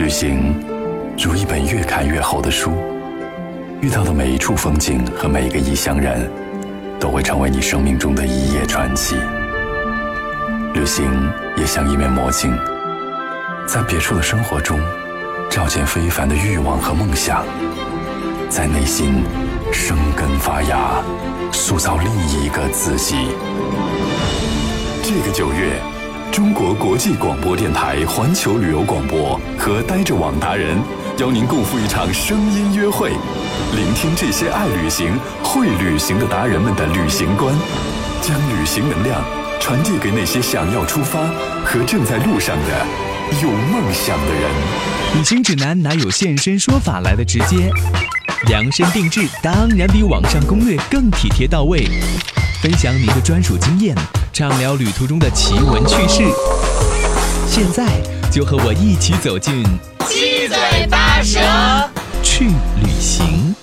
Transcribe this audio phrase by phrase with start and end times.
[0.00, 0.54] 旅行
[1.18, 2.72] 如一本越看越厚的书，
[3.82, 6.26] 遇到的每一处风景和每一个异乡人，
[6.98, 9.14] 都会成为你生命中的一页传奇。
[10.72, 11.04] 旅行
[11.54, 12.50] 也像一面魔镜，
[13.66, 14.80] 在别处的生活中，
[15.50, 17.44] 照见非凡的欲望和梦想，
[18.48, 19.22] 在内心
[19.70, 21.02] 生根发芽，
[21.52, 22.10] 塑造另
[22.42, 23.16] 一个自己。
[25.02, 25.78] 这个九月，
[26.32, 30.78] 中国国际广播电台环球旅游广播和呆着网达人
[31.18, 33.10] 邀您共赴一场声音约会，
[33.74, 37.52] 聆听这些爱旅行、会旅行的达人们的旅行观，
[38.22, 39.20] 将旅行能量
[39.60, 41.18] 传递给那些想要出发
[41.64, 42.86] 和正在路上的
[43.42, 44.50] 有梦想的人。
[45.16, 47.70] 旅行指南哪有现身说法来的直接？
[48.46, 51.84] 量身定制当然比网上攻略更体贴到位。
[52.62, 53.96] 分享您的专属经验，
[54.32, 56.22] 畅聊旅途中的奇闻趣事。
[57.48, 57.84] 现在
[58.30, 59.64] 就和我一起走进
[60.08, 61.40] 七嘴八舌
[62.22, 63.54] 去旅行。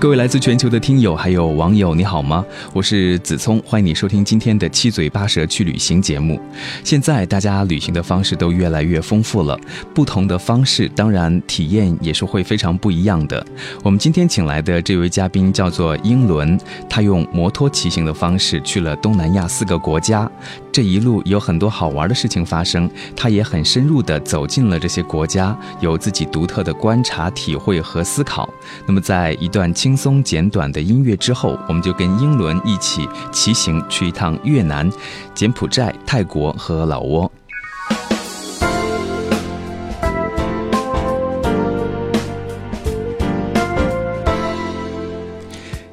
[0.00, 2.44] 各位来自全球的听友还有网友，你好吗？
[2.72, 6.40] 我是子聪，欢迎你收听今天的七嘴八舌去旅行节目。
[6.84, 9.58] 现在大家旅行的方式都越来越丰富了，
[9.92, 13.44] 不同的方式，当然体验也是会非常不一样的。
[13.82, 16.56] 我们今天请来的这位嘉宾叫做英伦，
[16.88, 20.30] 他用摩托骑行的方式去了东南亚四个国家，
[20.70, 28.48] 这一路有很多好玩的事情发生，他也很深入地走进了这些国家，有自己独特的观察、体会和思考。
[28.86, 34.92] 那么在一段轻轻松简短的音乐之后，我们就跟英伦一起骑行去一趟越南、
[35.34, 37.30] 柬埔寨、泰国和老挝。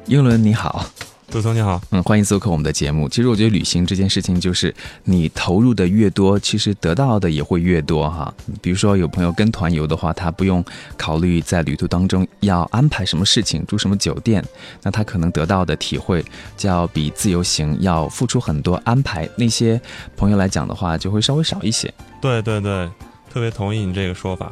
[0.04, 0.84] 英伦你好，
[1.36, 3.06] 杜总你好，嗯，欢迎做客我们的节目。
[3.06, 8.32] 其实我觉得旅行这件事情，就是你投入的越多，其实得到的也会越多哈。
[8.62, 10.64] 比如说有朋友跟团游的话，他不用
[10.96, 14.42] 考虑在旅途当中要安排什么事情、住什么酒店，
[14.82, 16.24] 那他可能得到的体会
[16.56, 19.28] 就要比自由行要付出很多安排。
[19.36, 19.78] 那些
[20.16, 21.92] 朋友来讲的话，就会稍微少一些。
[22.18, 22.88] 对对对，
[23.30, 24.50] 特别同意你这个说法，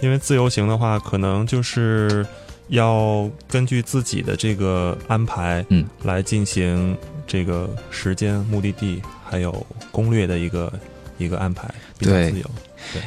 [0.00, 2.24] 因为自由行的话，可能就是
[2.70, 10.72] 要根据自己的这个安排，嗯，来进行这个时间、目的地还有攻略的一个
[11.18, 12.46] 一个安排，比较对自由。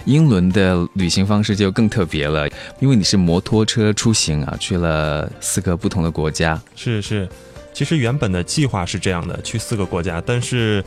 [0.05, 2.47] 英伦的旅行方式就更特别了，
[2.79, 6.61] 因为你是摩托车出行啊，去了四个不同的国家。
[6.75, 7.27] 是是，
[7.73, 10.83] 其实原本的计划是这样的，去四个国家，但是，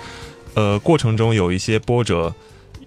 [0.55, 2.33] 呃，过程中有一些波折，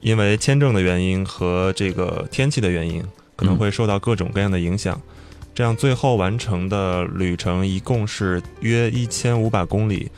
[0.02, 3.04] 因为签证的原因和这个天气的原因，
[3.36, 5.00] 可能会受到各种各样的影响。
[5.54, 10.10] 这样最后完成的旅程一共是约一千五百公里。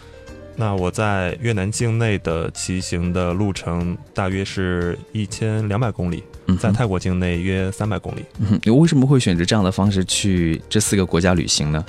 [0.55, 6.23] 那我在越南境内的骑行的路程大约是一千两百公里，
[6.59, 8.23] 在泰国境内约三百公里。
[8.37, 11.83] 嗯，你为什么会选择这样的方式去这四个国家旅行呢？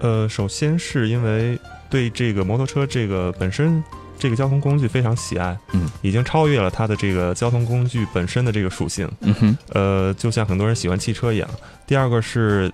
[0.00, 3.82] 呃，首先是因为对这个摩托车这个本身
[4.22, 11.50] 这个交通工具非常喜爱，嗯，已经超越了它的这个交通工具本身的这个属性，嗯哼，呃，就像很多人喜欢汽车一样。
[11.88, 12.70] 第二个是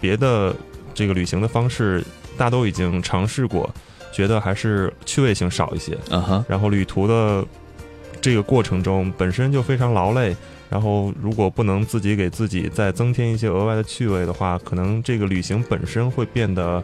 [0.00, 0.54] 别的
[0.94, 2.04] 这个旅行的方式，
[2.38, 3.68] 大都已经尝试过，
[4.12, 5.98] 觉得还是趣味性少一些。
[6.10, 7.44] 嗯哼，然后旅途的
[8.20, 10.36] 这个过程中本身就非常劳累，
[10.70, 16.80] 然后如果不能自己给自己再增添一些额外的趣味的话，可能这个旅行本身会变得，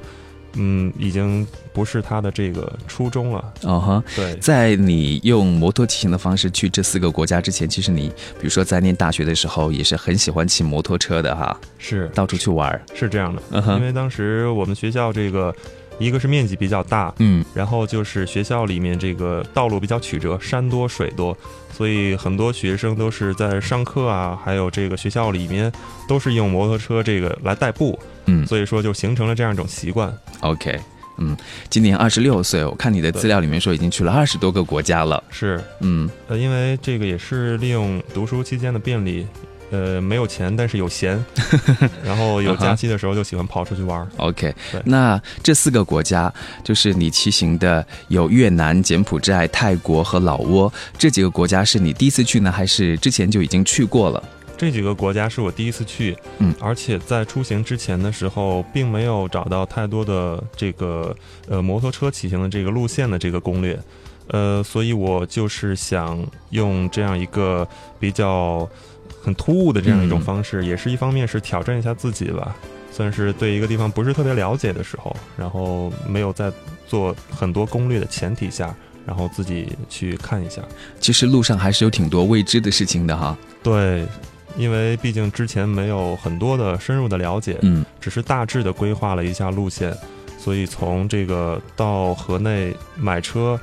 [0.55, 3.53] 嗯，已经不是他的这个初衷了。
[3.63, 4.05] 哦哈。
[4.17, 12.83] 对，在你用摩托骑行的方式去这四个国家之前，其实你比如说在念大学的时候，也是很喜欢骑摩托车的哈，是到处去玩儿。
[12.95, 15.55] 是这样的，嗯哼因为当时我们学校这个，
[16.01, 21.37] 一个是面积比较大，嗯然后就是学校里面这个道路比较曲折，山多水多，
[21.71, 25.71] 所以很多学生都是在上课啊，还有这个学校里面
[26.09, 30.11] 都是用摩托车这个来代步，嗯所以说就形成了这样一种习惯。
[30.41, 30.81] ，OK，
[31.19, 31.37] 嗯，
[31.69, 35.23] 今年二十六岁，我看你的资料里面说已经去了二十多个国家了。
[35.29, 39.27] 是，嗯呃，因为这个也是利用读书期间的便利，
[39.71, 41.25] 呃，没有钱但是有闲，
[42.05, 44.09] 然后有假期的时候就喜欢跑出去玩儿。
[44.17, 46.33] ，OK，那这四个国家
[46.65, 54.23] 就是你骑行的有越南、柬埔寨、泰国和老挝这几个国家，是你第一次去呢，还是之前就已经去过了？
[54.59, 61.17] 这几个国家是我第一次去，嗯而且在出行之前的时候，并没有找到太多的这个
[61.49, 63.81] 呃摩托车骑行的这个路线的这个攻略，
[64.27, 67.67] 呃，所以我就是想用这样一个
[67.99, 68.69] 比较
[69.23, 72.57] 很突兀的这样一种嗯方式，也是一方面是挑战一下自己吧，
[72.91, 76.51] 算是对一个地方不是特别了解的时候，然后没有在
[76.87, 78.75] 做很多攻略的前提下，
[79.07, 80.63] 然后自己去看一下。
[80.99, 83.37] 其实路上还是有挺多未知的事情的哈。
[83.63, 84.07] 对，
[84.57, 89.95] 因为毕竟之前没有很多的深入的了解，嗯只是大致的规划了一下路线，
[90.39, 93.61] 所以从这个到河内买车，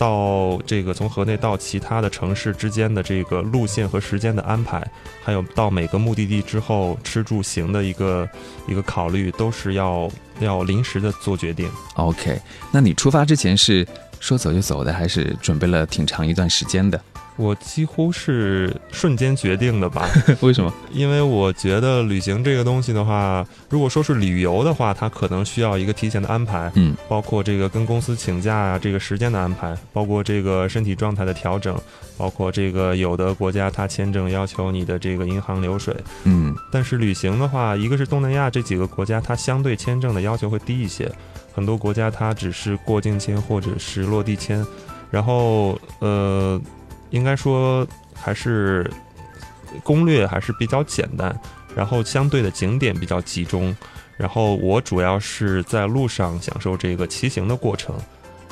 [0.00, 4.82] 到这个从河内到其他的城市之间的这个路线和时间的安排，
[5.22, 8.26] 还有到每个目的地之后吃住行的一个
[8.66, 11.70] 一个考虑，都是要要临时的做决定。
[11.96, 12.40] ，OK。
[12.72, 13.86] 那你出发之前是
[14.20, 16.98] 说走就走的，还是准备了挺长一段时间的？
[17.40, 20.06] 我几乎是瞬间决定的吧，
[20.42, 20.70] 为什么？
[20.92, 26.94] 因为我觉得旅行这个东西的话，如果说是旅游的话，它可能需要一个提前的安排，嗯。
[27.08, 31.74] 包括这个跟公司请假啊，这个时间的安排，包括这个身体状态的调整，
[32.18, 36.54] 包括这个有的国家它签证要求你的这个银行流水，嗯。
[36.70, 41.10] 但是旅行的话，一个是东南亚这几个国家，它相对签证的要求会低一些，
[41.54, 44.64] 很多国家它只是过境签或者是落地签，
[45.10, 46.60] 然后呃，
[47.10, 48.90] 应该说还是
[49.82, 51.38] 攻略还是比较简单，
[51.74, 53.76] 然后相对的景点比较集中，
[54.16, 57.94] 然后我主要是在路上享受这个骑行的过程，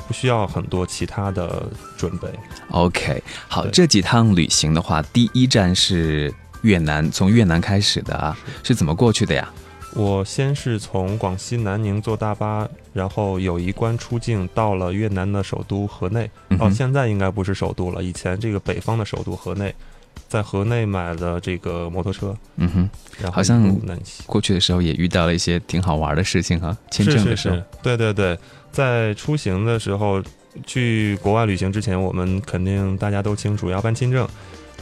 [0.07, 2.27] 不需要很多其他的准备。
[2.71, 3.21] ，OK。
[3.47, 9.49] 好，这几趟旅行的话，第一站是越南，从越南开始的啊，是怎么过去的呀？
[9.95, 16.25] 我先是从广西南宁坐大巴，然后友谊关出境，到了越南的首都河内。
[16.25, 19.73] 哦，嗯哼现在应该不是首都了，以前这个北方的首都河内，
[20.27, 22.89] 在河内买了这个摩托车，嗯哼，
[23.19, 23.75] 然后好像。
[24.27, 27.55] 过去的时候也遇到了一些挺好玩的事情哈，签证的时候。
[27.55, 28.37] 是是是，对对对，
[28.71, 30.21] 在出行的时候，
[30.67, 34.27] 去国外旅行之前，我们肯定大家都清楚要办签证，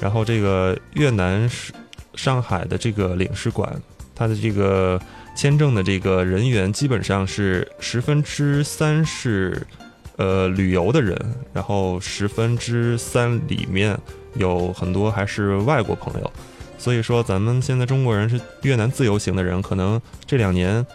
[0.01, 1.71] 然后这个越南是
[2.15, 3.81] 上海的这个领事馆，
[4.18, 5.00] 他的这个
[5.36, 9.62] 签证的这个人员基本上是十分之三是
[10.16, 11.16] 呃旅游的人，
[11.54, 13.96] 然后十分之三里面
[14.34, 16.31] 有很多还是外国朋友。
[16.80, 20.86] 所以说，咱们现在中国人是越南自由行的人，可能这两年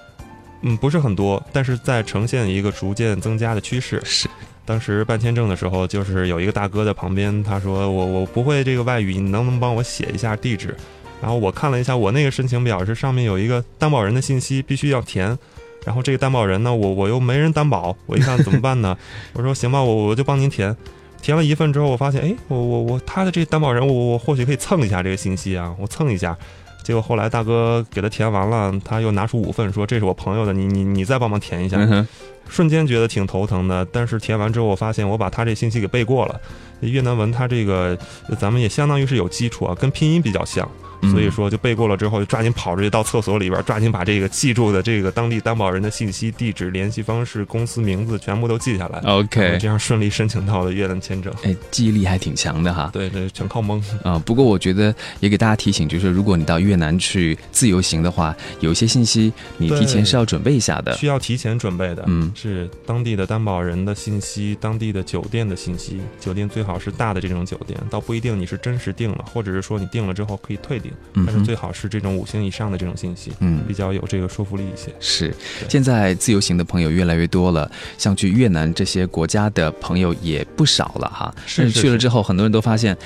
[0.62, 4.00] 嗯，不是很多，但是在呈现一个逐渐增加的趋势。
[4.04, 4.28] 是，
[4.64, 10.76] 当时办签证的时候，就是有一个大哥在旁边，他说我我不会这个外语，你能不能帮我写一下地址？
[11.22, 15.38] 然后我看了一下我那个申请表，是上面有一个担保人的信息必须要填，
[15.86, 18.98] 然后这个担保人呢，我我又没人担保，我一看怎么办呢？
[19.34, 20.76] 我说行吧，我我就帮您填。
[21.22, 26.36] 填了一份之后，我发现，哎，我我我他的这个担保人，我我或许可以蹭一下这个信息啊，我蹭一下。
[26.82, 31.76] 结果后来大哥给他填完了，他又拿出五份说这是我朋友的，你你你再帮忙填一下。
[31.78, 32.04] 嗯，
[32.48, 36.40] 瞬间觉得挺头疼的，但是填完之后，我发现我把他这信息给背过了。
[36.80, 37.96] 越南文它这个
[38.28, 49.00] 呃咱们也相当于是有基础啊，跟拼音比较像，嗯所以说就背过了之后，就抓紧跑出去到厕所里边，抓紧把这个记住的这个当地担保人的信息、地址、联系方式、公司名字全部都记下来。
[49.00, 51.32] OK，这样顺利申请到了越南签证。
[51.42, 52.90] 哎，记忆力还挺强的哈。
[52.92, 53.82] 对对，全靠蒙。
[54.04, 60.94] 啊、不过我觉得也给大家提醒，就是如果你到越南去自由行的话，有一些信息你提前是要准备一下的。
[60.96, 73.74] 需要提前准备的，嗯是当地的担保人的信息，当地的酒店的信息，酒店最好是大的这种酒店，倒不一定你是真实订了，或者是说你订了之后可以退订，嗯，但是最好是这种五星以上的这种信息，嗯比。
[73.74, 74.94] 较有这个说服力一些。
[75.00, 75.34] 是，
[75.68, 81.34] 现在自由行的朋友越来越多了，像去越南这些国家的朋友也不少了哈。
[81.46, 82.96] 是是是去了之后，很多人都发现，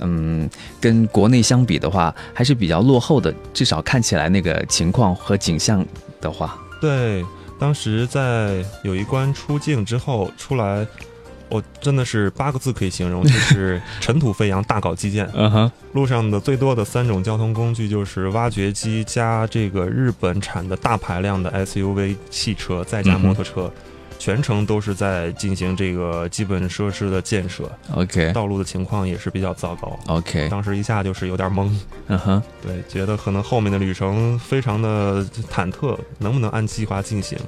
[0.00, 0.48] 嗯，
[0.80, 3.32] 跟国内相比的话，还是比较落后的。
[3.52, 5.86] 至少看起来那个情况和景象
[6.20, 7.22] 的话，对，
[7.60, 10.86] 当时在有一关出境之后出来，
[11.54, 15.28] 我真的是八个字可以形容，就是 尘土飞扬，大搞基建。
[15.34, 23.72] 嗯哼，路上的最多的三种交通工具就是挖掘机加这个日本产的大排量的 SUV 汽车，再加摩托车，
[24.18, 28.32] 全程都是在进行这个基本设施的建设，，OK。
[28.32, 29.96] 道路的情况也是比较糟糕。
[30.08, 31.70] OK，当时一下就是有点懵，
[32.08, 37.38] 嗯哼，对，觉得可能后面的旅程非常的忐忑，能不能按计划进行？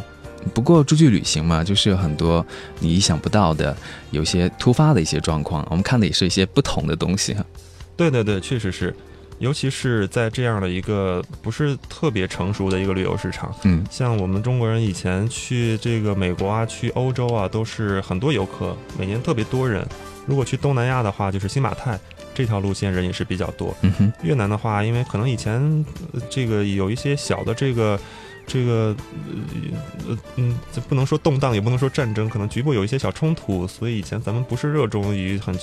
[0.55, 2.45] 不过出去旅行嘛，就是有很多
[2.81, 3.77] 你意想不到的，
[4.11, 7.45] 有些突发的一些状况，我们看的也是一些不同的东西哈。
[7.97, 8.95] 对对对，确实是，
[9.39, 19.87] 尤其是在这样的一个不是特别成熟的一个旅游市场，嗯像我们中国人以前去这个美国啊，去欧洲啊，都是很多游客，每年特别多人。
[20.27, 21.99] 如果去东南亚的话，就是新马泰
[22.35, 23.75] 这条路线人也是比较多。
[23.83, 25.55] 嗯哼，越南的话，因为可能以前
[26.13, 27.99] 呃这个有一些小的这个
[28.47, 28.97] 这个
[30.07, 35.55] 呃呃嗯，这不能说动荡，也不能说战争，可能局部有一些小冲突，所以以前咱们不是热衷于很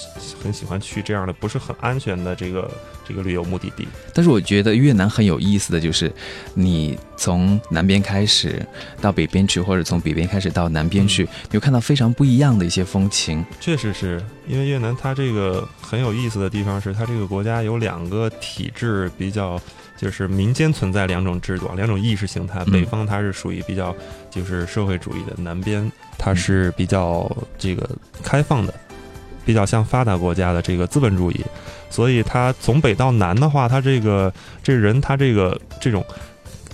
[0.44, 2.70] 很喜欢去这样的不是很安全的这个
[3.08, 3.88] 这个旅游目的地。
[4.14, 6.12] 但是我觉得越南很有意思的就是，
[6.54, 8.66] 你从南边开始
[9.00, 13.44] 到北边去，或者从北边开始到南边去，你会看到非常不一样的一些风情。
[13.62, 19.60] 确实是因为越南它这个很有意思的地方是，它这个国家有两个体制比较，
[20.04, 22.62] 就是民间存在两种制度，两种意识形态。
[22.66, 23.96] 嗯北方它是属于比较
[24.30, 27.90] 就是社会主义的，南边它是比较这个
[28.22, 28.74] 开放的，
[29.46, 31.42] 比较像发达国家的这个资本主义。
[31.90, 36.04] 所以它从北到南的话，它这个这人他这个这种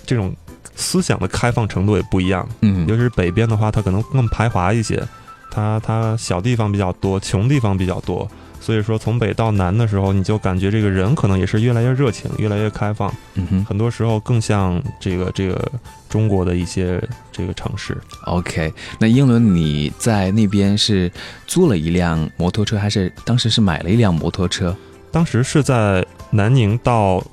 [0.05, 0.33] 这种
[0.75, 2.47] 思想的开放程度也不一样。
[2.61, 5.03] 嗯尤其是北边的话，它可能更排华一些，
[5.51, 8.27] 它它小地方比较多，穷地方比较多，
[8.59, 15.71] 所以说从北到南的时候，你就感觉这个人可能也是越来越热情，越来越开放，嗯哼很多时候更像这个这个
[16.09, 17.01] 中国的一些
[17.31, 17.97] 这个城市。
[18.25, 18.71] ，OK。
[18.99, 21.11] 那英伦你在那边是
[21.47, 24.75] 租了一辆摩托车，还是当时是买了一辆摩托车？
[25.11, 27.23] 当时是在南宁到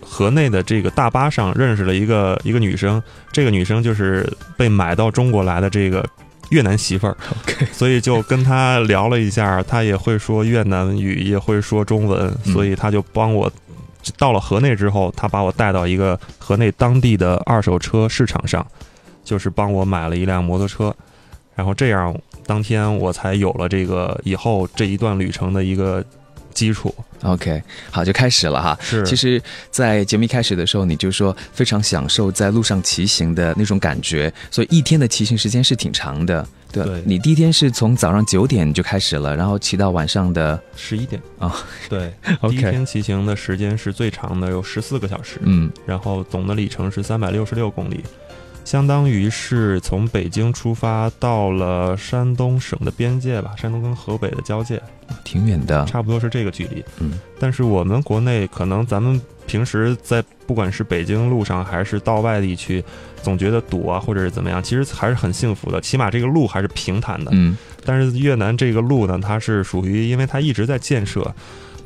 [0.00, 3.02] 河内的这个大巴上认识了一个一个女生，
[3.32, 6.08] 这个女生就是被买到中国来的这个
[6.50, 7.16] 越南媳妇儿。
[7.42, 13.50] OK，所以就跟他聊了一下，他也会说越南语，也会说中文，嗯所以他就帮我。
[14.16, 18.64] 到了河内之后，他把我带到一个河内当地的二手车市场上，
[19.24, 20.94] 就是帮我买了一辆摩托车，
[21.56, 26.04] 然后这样当天我才有了这个以后这一段旅程的一个
[26.56, 26.92] 基础。
[27.22, 28.76] OK，好，就开始了哈。
[28.80, 36.46] 是，其实，在节目一开始的时候，你就说非常享受在路上骑行的那种感觉，所以一天的骑行时间是挺长的。
[36.72, 41.56] 对对你第一天是从早上九点就开始了，然后骑到晚上的十一点啊
[41.88, 42.12] 对，
[42.50, 45.38] 第一 OK，天骑行的时间是最长的，有十四个小时。
[45.42, 48.04] 嗯然后总的里程是三百六十六公里，
[48.66, 54.82] 相当于是从北京出发到了山东省的边界吧，山东跟河北的交界，
[55.22, 55.84] 挺远的。
[55.84, 56.84] 差不多是这个距离。
[56.98, 62.82] 嗯但是我们国内可能咱们平时在不管是北京路上还是到外地去，
[63.22, 67.30] 总觉得堵啊，或者是怎么样，其实还是很幸福的，起码这个路还是平坦的。
[67.34, 71.32] 嗯但是越南这个路呢，它是属于因为它一直在建设，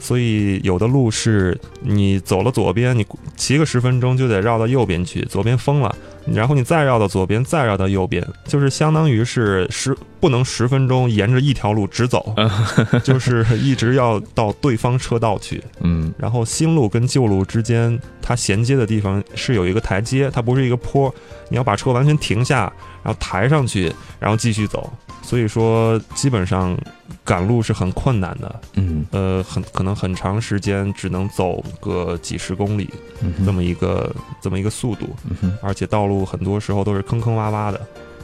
[0.01, 5.95] 所以有的路是你走了左边，你骑个十分钟就得绕到右边去，左边封了，
[6.27, 12.35] 然后你再绕到左边，再绕到右边，就是相当于是十不能十分钟沿着一条路直走，
[13.05, 15.63] 就是一直要到对方车道去。
[15.81, 21.15] 嗯然后新路跟旧路之间，它衔接的地方是有一个台阶，它不是一个坡，
[21.51, 24.91] 你要把车完全停下，然后抬上去，然后继续走。
[25.23, 26.77] 所以说，基本上
[27.25, 29.05] 赶路是很困难的，嗯。
[29.13, 32.89] 呃，很可能很长时间只能走个几十公里
[33.23, 35.09] 嗯这么一个这么一个速度，
[35.43, 37.81] 嗯而且道路很多时候都是坑坑洼洼的，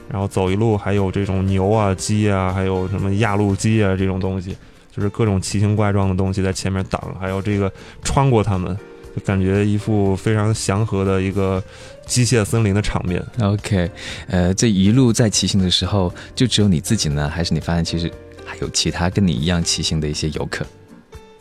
[0.09, 4.57] 然后走一路还有这种牛啊、鸡啊，还有什么压路机啊这种东西，
[4.95, 7.71] 就是各种奇形怪状的东西在前面挡，还有这个
[8.03, 8.81] 穿过它们，就
[9.25, 11.63] 感觉一副非常祥和的一个
[12.07, 13.25] 机械森林的场面。
[13.41, 13.91] OK，
[14.29, 18.11] 呃，这一路在骑行的时候，就只有你自己呢，还是你发现其实
[18.45, 20.67] 还有其他跟你一样骑行的一些游客？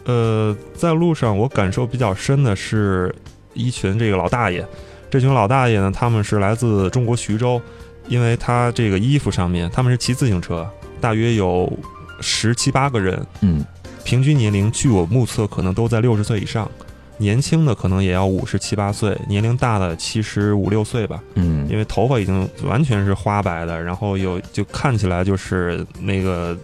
[0.06, 3.14] 呃，在路上我感受比较深的是
[3.54, 4.66] 一群这个老大爷，
[5.10, 7.62] 这群老大爷呢，他们是来自中国徐州，
[8.08, 10.70] 因为他这个衣服上面他们是骑自行车，
[11.02, 11.72] 大约有
[12.22, 13.66] 十七八个人，嗯
[14.04, 16.70] 平均年龄据我目测可能都在六十岁以上，
[17.18, 21.68] 年轻的可能也要五十七八岁，年龄大的七十五六岁吧，嗯。
[21.70, 26.58] 因为头发已经完全是花白的，然后有就看起来就是那个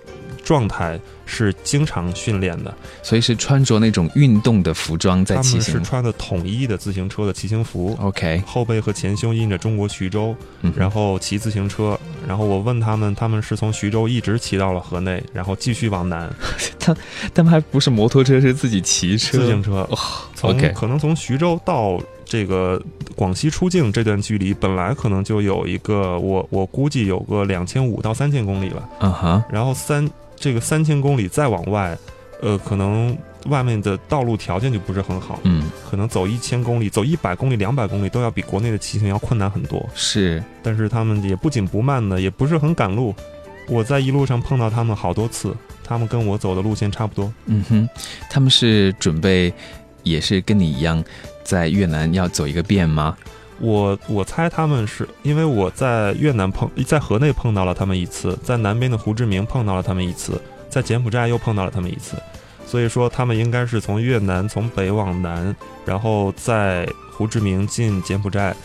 [0.43, 0.99] 状态
[1.31, 2.73] 是经常训练的。
[3.01, 5.61] 所以是穿着那种运动的服装在他骑行。
[5.61, 10.35] 他们是穿的统一的自行车的骑行服，OK，后背和前胸印着中国徐州，
[10.75, 11.97] 然后骑自行车。
[12.27, 16.29] 然后我问他们，他们是从徐州一直骑到了河内，然后继续往南
[16.77, 16.95] 他
[17.33, 19.39] 他们还不是摩托车，是自己骑车。
[19.39, 19.87] 自行车。
[20.35, 22.81] 从 OK 可能从徐州到这个
[23.15, 28.89] 广西出境这段距离，本来可能就有一个我我估计有个两千五到三千公里了。
[29.01, 30.09] 嗯哼，然后三
[30.41, 31.95] 这个三千公里再往外，
[32.41, 39.87] 呃，可能外面的道路条件就不是很好，嗯，可能走一千公里、走一百公里、两百公里都要比国内的骑行要困难很多。
[39.93, 43.13] 是，但是他们也不紧不慢的，也不是很赶路。
[43.69, 47.31] 我在一路上碰到他们好多次，他们跟我走的路线差不多。
[47.45, 47.89] 嗯哼，
[48.29, 49.53] 他们是准备
[50.01, 51.01] 也是跟你一样
[51.43, 53.15] 在越南要走一个遍吗？
[53.61, 62.17] 我我猜他们是因为我在越南碰，在河内碰到了他们一次，在南边的胡志明碰到了他们一次，在柬埔寨又碰到了他们一次，
[62.65, 68.55] 所以说他们应该是从越南从北往南，然后在胡志明进柬埔寨，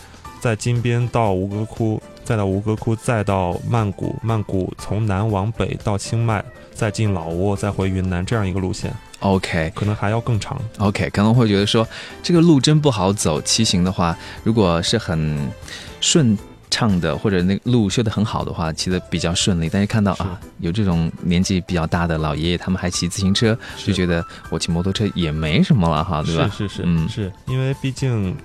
[0.41, 8.91] 在金边到吴哥窟，再到吴哥窟，再到曼谷，曼谷从南往北到清迈，再进老挝，再回云南，这样一个路线。
[9.19, 10.59] OK，可能还要更长。
[10.77, 11.87] OK，可能会觉得说
[12.21, 13.41] 这个路真不好走。
[13.41, 15.51] 骑行的话，如果是很
[15.99, 16.37] 顺
[16.69, 19.69] 畅的，或者那路修得很好的话，骑得比较顺利。
[19.71, 26.47] 但是看到啊，有这种年纪比较大的老爷爷，他们还骑自行车，就觉得我骑摩托车也没什么了哈，对吧？
[26.55, 28.35] 是是是，嗯，是因为毕竟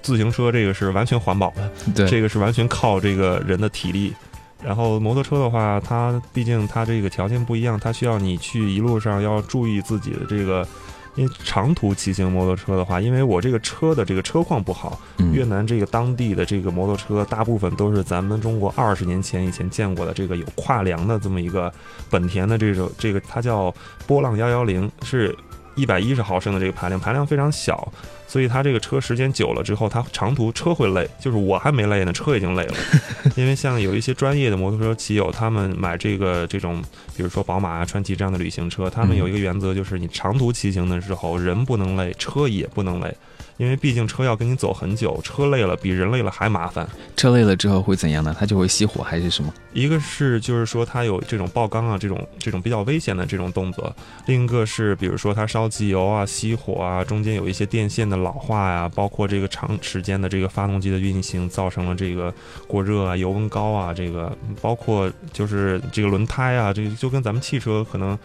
[0.00, 4.14] 自行车这个是完全环保的，对，这个是完全靠这个人的体力。
[4.62, 10.66] 然后摩托车的话，它毕竟它这个条件不一样，它需要你去一路上要注意自己的这个，
[11.14, 14.98] 因为长途骑行摩托车的话，因为我这个车的这个车况不好，
[15.32, 21.72] 越南这个当地的这个摩托车大部分都是咱们中国二十年前以前见过的这个有跨梁的这么一个
[22.10, 23.72] 本田的这种这个它叫
[24.06, 25.36] 波浪幺幺零，是
[25.78, 27.90] 一百一十毫升的这个排量，排量非常小。
[28.26, 32.74] 所以它这个车时间久了之后，它长途车会累，就是我还没累呢，车已经累了。
[33.36, 36.82] 因为像有一些专业的摩托车骑友，他们买这个这种，
[37.16, 43.16] 比如说宝马啊、川崎这样的旅行车，他们有一个原则，就是你长途骑行的时候，人不能累，车也不能累。
[43.58, 46.88] 因为毕竟车要跟你走很久，车累了比人累了还麻烦。
[47.16, 48.34] 车累了之后会怎样呢？
[48.38, 49.52] 它就会熄火还是什么？
[49.72, 53.84] 一个是就是说它有这种爆缸啊，这种这种比较危险的这种动作；
[54.26, 62.32] 另一个是比如说它烧机油啊、熄火啊，中间有一些电线的老化呀，包括这个长时间的这个发动机的运行造成了这个
[62.68, 68.16] 过热啊、油温高啊，这个包括就是这个轮胎啊，这个就跟咱们汽车可能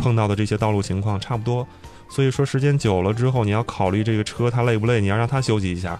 [0.00, 1.66] 碰到的这些道路情况差不多。
[2.10, 5.98] 所以说，时间久了之后，你要考虑这个车它累不累，你要让它休息一下，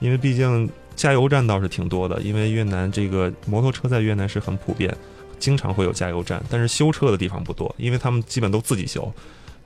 [0.00, 2.20] 因为毕竟加油站倒是挺多的。
[2.20, 4.92] 因为越南这个摩托车在越南是很普遍，
[5.38, 9.10] 经常会有加油站，但是修车的地方不多，因为他们基本都自己修。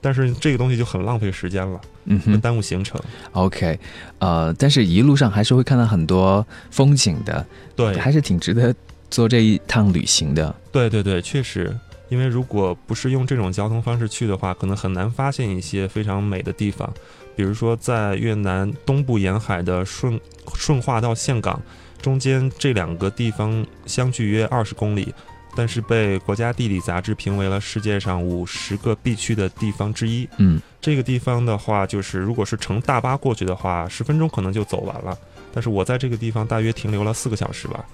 [0.03, 3.01] 但是这个东西就很浪费时间了，嗯，很耽误行程。
[3.33, 3.77] OK，
[4.19, 8.73] 呃，但是一路上还是会看到很多风景的，对，还是挺值得
[9.11, 10.55] 做这一趟旅行的。
[10.71, 11.75] 对对对，确实。
[12.09, 16.93] 因为如果不是用这种交通方式去的话，可能很难发现一些非常美的地方。
[17.35, 20.19] 比如说，在越南东部沿海的顺
[20.55, 21.61] 顺化到岘港
[22.01, 25.13] 中间这两个地方相距约二十公里，
[25.55, 30.27] 但是被国家地理杂志评为了世界上五十个必去的地方之一。
[30.39, 35.19] 嗯，这个地方的话，就是如果是乘大巴过去的话，十分钟可能就走完了。
[35.53, 37.85] 但是我在这个地方大约停留了四个小时吧。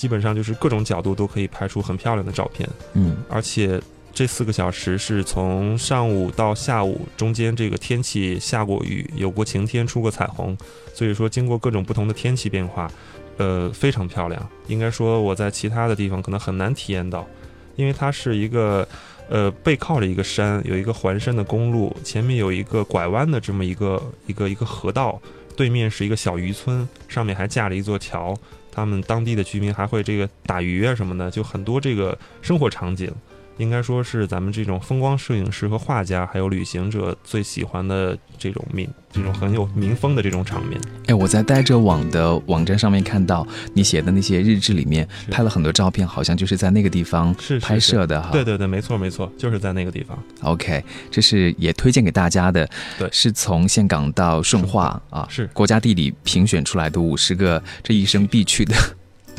[0.00, 3.78] 基本上就是各种角度都可以拍出很漂亮的照片，嗯，而且
[4.14, 10.56] 这四个小时是从上午到下午，中间这个天气下过雨，有过晴天，出过彩虹，
[10.94, 12.90] 所以说经过各种不同的天气变化，
[13.36, 14.50] 呃，非常漂亮。
[14.68, 17.28] 应该说我在其他的地方可能很难体验到，
[17.76, 18.88] 因为它是一个
[19.28, 25.20] 呃背靠着一个山，有一个环山的公路，前面有一个拐弯的这么一个一个一个河道，
[25.54, 28.34] 对面是一个小渔村，上面还架着一座桥。
[28.72, 33.12] 他们当地的居民还会这个打鱼啊什么的，就很多这个生活场景。
[33.60, 40.80] 应该说是咱们这种风光摄影师和画家，还有旅行者最喜欢的这种民，这种很有民风的这种场面。
[41.06, 48.30] 哎，我在呆着网的网站上面看到你写的那些日志里面拍了很多照片，好像就是在那个地方拍摄的哈。
[48.32, 50.18] 对对对，没错没错，就是在那个地方。
[50.40, 52.66] OK，这是也推荐给大家的。
[52.98, 58.74] 对，是从岘港到顺化啊，是国家地理评选出来的五十个这一生必去的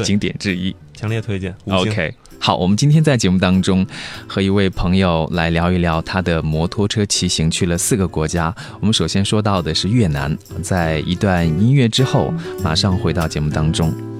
[0.03, 1.55] 景点之一，强烈推荐。
[1.65, 2.13] OK。
[2.43, 3.85] 好，我们今天在节目当中
[4.25, 8.53] 和一位朋友来聊一聊他的摩托车骑行去了四个国家。
[8.79, 14.10] 我们首先说到的是越南，在一段音乐之后，马上回到节目当中。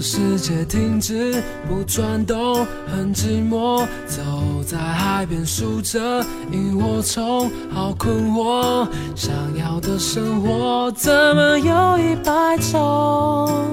[0.00, 4.22] 世界停止不转动，很寂寞，走
[4.66, 13.66] 在海边数着萤火虫，好困惑，想要的生活怎么有一百种？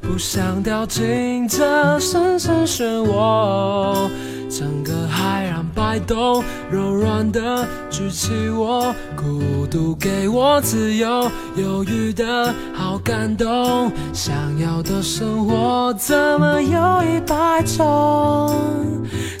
[0.00, 4.08] 不想掉进这深深漩涡，
[4.56, 18.56] 整个海让摆动，柔软的举起我，孤独给我自由，犹豫的好感动，想要的生活怎么有一百种？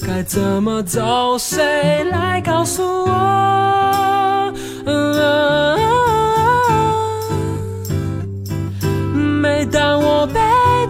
[0.04, 1.38] 该怎么走？
[1.38, 4.52] 谁来告诉我？
[9.40, 10.40] 每当我背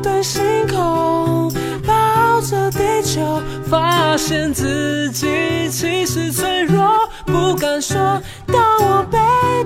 [0.02, 1.52] 对星空，
[1.86, 3.20] 抱着地球，
[3.68, 5.26] 发现自己
[5.70, 6.84] 其实脆弱，
[7.26, 7.98] 不敢说。
[8.46, 9.18] 当我背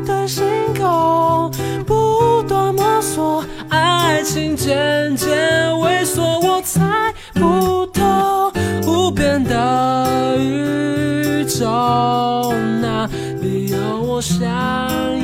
[0.07, 1.51] 对星空，
[1.87, 5.29] 不断摸索，爱情渐渐
[5.75, 8.53] 萎缩，我猜不透
[8.87, 13.09] 无边的宇宙，哪
[13.43, 14.41] 里有我想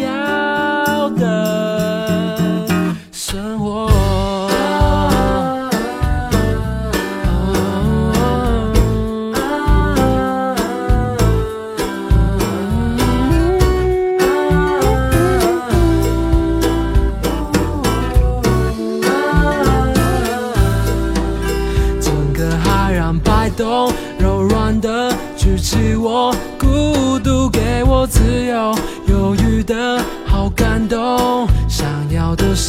[0.01, 2.14] 要的？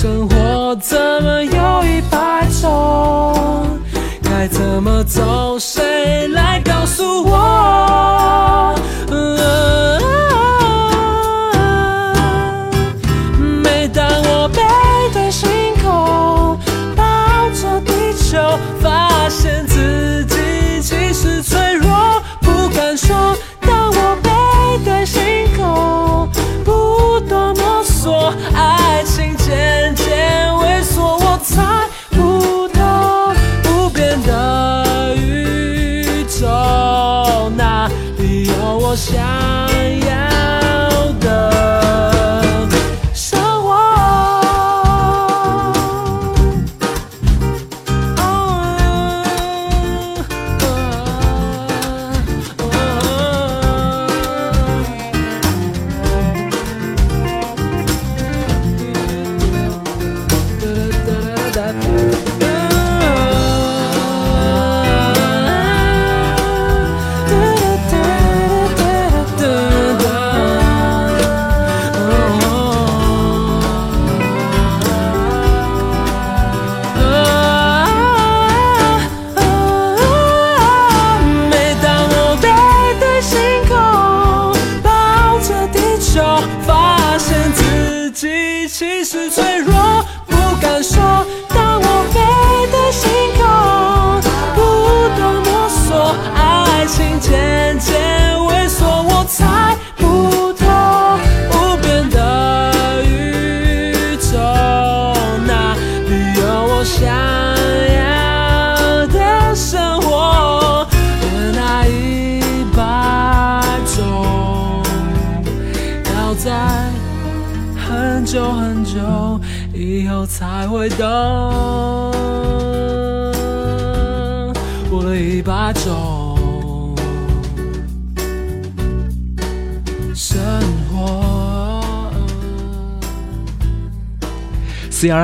[0.05, 3.79] 生活怎么有一百种？
[4.21, 5.57] 该怎么走？
[5.57, 8.75] 谁来告诉我？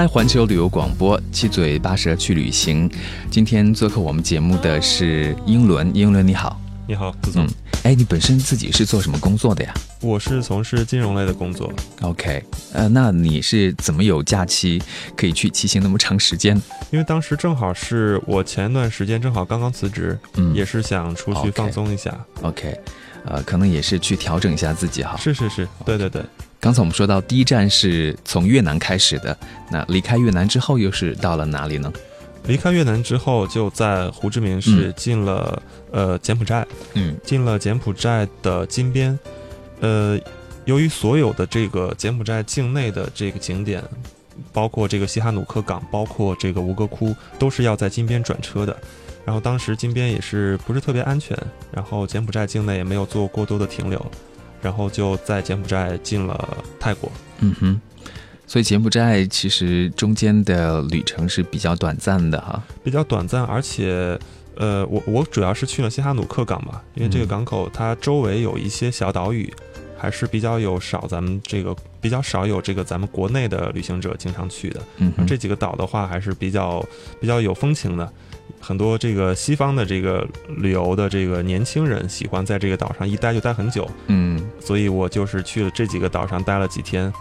[0.07, 2.89] 环球旅游广播，七嘴八舌去旅行。
[3.29, 6.59] 今天做客我们节目的是英伦，英伦你好。
[6.87, 7.49] 你好，子总，嗯，
[7.83, 14.81] 哎，你本身自己是做什么工作的呀我是从事金融类的工作，？OK，呃，那你是怎么有假期
[15.15, 16.59] 可以去骑行那么长时间？
[16.89, 22.13] 因为当时正好是我前一段时间正好刚刚辞职，嗯也是想出去放松一下。
[22.41, 22.77] OK，
[23.25, 25.15] 呃，可能也是去调整一下自己哈。
[25.17, 26.21] 是是是，对对对。
[26.61, 29.35] 刚才我们说到第一站是从越南开始的，
[29.71, 31.91] 那离开越南之后又是到了哪里呢？
[32.45, 35.59] 离开越南之后，就在胡志明市进了、
[35.91, 39.17] 呃柬埔寨，嗯进了柬埔寨的金边。
[39.79, 40.19] 呃，
[40.65, 43.83] 由于所有的这个柬埔寨境内的这个景点，
[44.53, 48.77] 包括这个西哈努克港，包括这个吴哥窟，都是要在金边转车的。
[49.25, 51.35] 然后当时金边也是不是特别安全，
[51.71, 54.03] 然后柬埔寨境内也没有做过多的停留，
[54.61, 57.11] 然后就在柬埔寨进了泰国。
[57.39, 57.81] 嗯哼，
[58.45, 62.61] 所以柬埔寨其实中间的旅程是比较短暂的哈。
[62.83, 64.17] 比较短暂，而且，
[64.55, 69.51] 呃，我我主要是去了西哈努克港嘛，因为这个嗯港口它周围有一些小岛屿，
[69.97, 74.81] 还是比较有少咱们这个比较少有这个咱们国内的旅行者经常去的。
[74.97, 76.85] 嗯，这几个岛的话，还是比较
[77.19, 78.11] 比较有风情的。
[78.59, 87.11] 很多这个西方的这个旅游的这个年轻人喜欢在这个岛上一待就待很久，嗯所以我就是去了这几个岛上待了几天，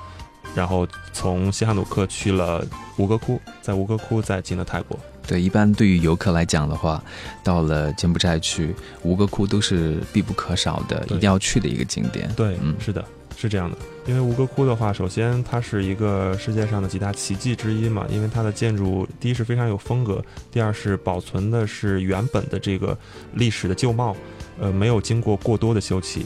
[0.54, 2.64] 然后从西哈努克去了
[2.96, 4.98] 吴哥窟，在吴哥窟再进了泰国。
[5.26, 7.00] 对，一般对于游客来讲的话，
[7.44, 12.28] 到了柬埔寨去，吴哥窟都是必不可少的，一定要去的一个景点。
[12.34, 13.04] 对，嗯是的，
[13.40, 13.78] 是这样的。
[14.06, 22.96] 因为吴哥窟的话，首先它是一个世界上的几大奇迹之一嘛，因为它的建筑第一是非常有风格，第二是保存的是原本的这个
[23.32, 24.16] 历史的旧貌，
[24.60, 26.20] 呃，没有经过过多的修葺。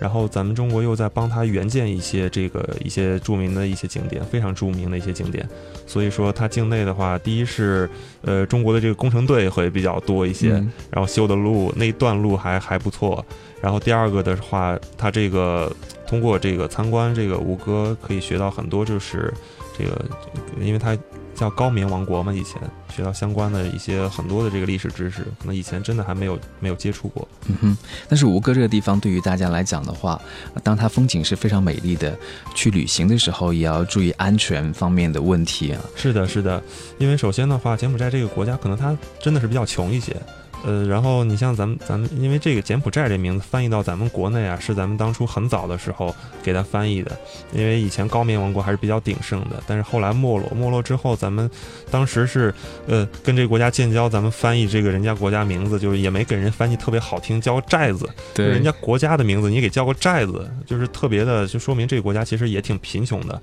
[0.00, 5.48] 然后咱们中国又在帮他援建一些这个一些著名的一些景点，非常著名的一些景点。
[5.86, 7.88] 所以说它境内的话，第一是
[8.22, 13.24] 呃中国的这个工程队会比较多一些，嗯然后修的路那一段路还还不错。
[13.60, 15.74] 然后第二个的话，它这个
[16.06, 19.32] 通过这个参观这个吴哥，可以学到很多，就是
[19.76, 20.04] 这个，
[20.60, 20.96] 因为它
[21.38, 22.60] 叫高棉王国嘛，以前
[22.94, 27.26] 学到相关的一些很多的这个历史知识，可能以前真的还没有没有接触过。
[27.46, 27.76] 嗯哼，
[28.08, 30.20] 但是吴哥这个地方对于大家来讲的话，
[30.54, 32.18] 呃当它风景是非常美丽的，
[32.56, 35.80] 去旅行的时候也要注意安全方面的问题啊。
[35.94, 36.60] 是的，是的，
[36.98, 40.16] 因为首先的话，柬埔寨这个国家可能它真的是比较穷一些，
[40.64, 47.16] 呃，然后你像咱们咱们，因为这个柬埔寨这名字翻译到咱们国内啊，是咱们当初很早的时候给它翻译的。
[47.52, 51.48] 因为以前高棉王国还是比较鼎盛的，但是后来没落，没落之后，咱们
[51.90, 52.52] 当时是
[52.86, 58.08] 呃跟这个国家建交，咱们翻译这个人家国家名字，就是也没给人翻译特别好听，叫个寨子。
[58.34, 63.40] 对，人家国家的名字你给叫个寨子，就是特别的，就说明这个国家其实也挺贫穷的。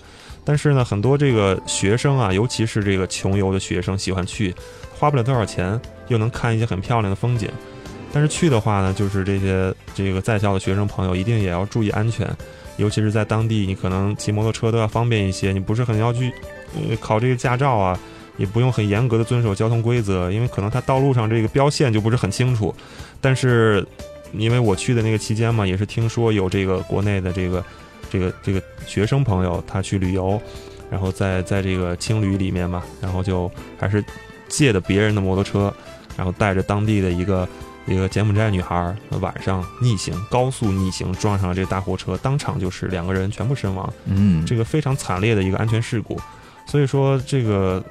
[0.48, 4.54] 但是呢，很多这个学生啊，尤其是这个穷游的学生，喜欢去，
[4.98, 5.80] 花不了多少钱。
[6.08, 7.50] 又能看一些很漂亮的风景，
[8.14, 12.30] 但是去的话呢，就是这些这个在校的学生朋友一定也要注意安全，
[12.78, 16.32] 尤其是在当地，你可能骑摩托车都要方便一些，你不是很要去
[16.76, 18.00] 呃考这个驾照啊，
[18.38, 22.72] 也不用很严格的遵守交通规则，因为可能它道路上这个标线就不是很清楚。
[23.20, 23.84] 但是
[24.34, 27.66] 因为我去的那个期间嘛，也是听说有这个国内的这个
[28.12, 30.40] 这个这个学生朋友他去旅游，
[30.92, 34.06] 然后在在这个青旅里面嘛，然后就还是
[34.48, 35.74] 借的别人的摩托车。
[36.18, 37.48] 然后带着当地的一个
[37.86, 43.94] 一个柬埔寨女孩，晚上逆行，高速逆行撞上了这个大货车，当场就是两个人全部身亡。
[44.06, 46.20] 嗯，这个非常惨烈的一个安全事故。
[46.66, 47.84] 所以说这个。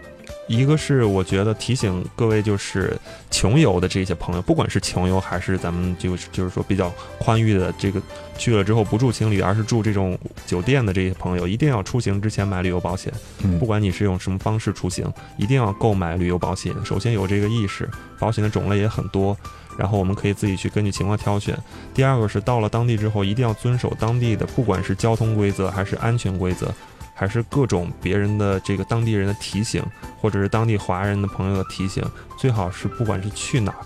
[0.46, 2.96] 一个是我觉得提醒各位，就是
[3.30, 8.00] 穷游的这些朋友，不管是穷游还是咱们就是就是说比较宽裕的这个
[8.36, 13.12] 去了之后不住青旅，而是住这种酒店的这些朋友，一定要出行之前买旅游保险。
[13.42, 16.74] 嗯，不管你是用什么方式出行，一定要购买旅游保险。
[16.84, 19.34] 首先有这个意识，保险的种类也很多，
[19.78, 21.56] 然后我们可以自己去根据情况挑选。
[21.94, 26.70] 第二个是到了当地之后，一定要遵守当地的，不管是交通规则还是安全规则。
[27.14, 29.82] 还是各种别人的这个当地人的提醒，
[30.20, 32.02] 或者是当地华人的朋友的提醒，
[32.36, 33.78] 最好是不管是去哪儿，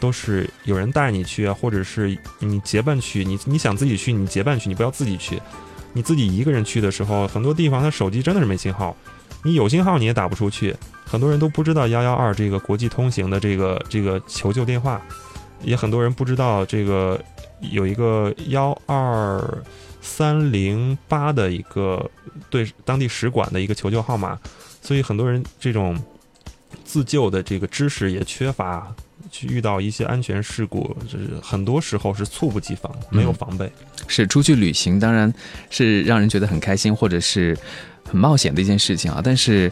[0.00, 3.22] 都是有人带你去啊，或者是你结伴去。
[3.22, 5.40] 你你想自己去，你结伴去，你不要自己去。
[5.92, 8.96] 你自己一个人去的时候，很多地方他手机真的是没信号，
[9.44, 10.74] 你有信号你也打不出去。
[11.04, 15.00] 很多人都不知道幺幺二这个国际通行的这个这个求救电话，
[15.62, 17.20] 也很多人不知道这个
[17.60, 19.62] 有一个幺二。
[20.00, 22.10] 三零八的一个
[22.48, 24.38] 对当地使馆的一个求救号码，
[24.82, 25.96] 所以很多人这种
[26.84, 28.92] 自救的这个知识也缺乏，
[29.30, 33.70] 去遇到一些安全事故，就是很多时候是猝不及防，没有防备。
[34.06, 35.32] 是出去旅行，当然
[35.68, 37.56] 是让人觉得很开心，或者是
[38.04, 39.70] 很冒险的一件事情啊，但是。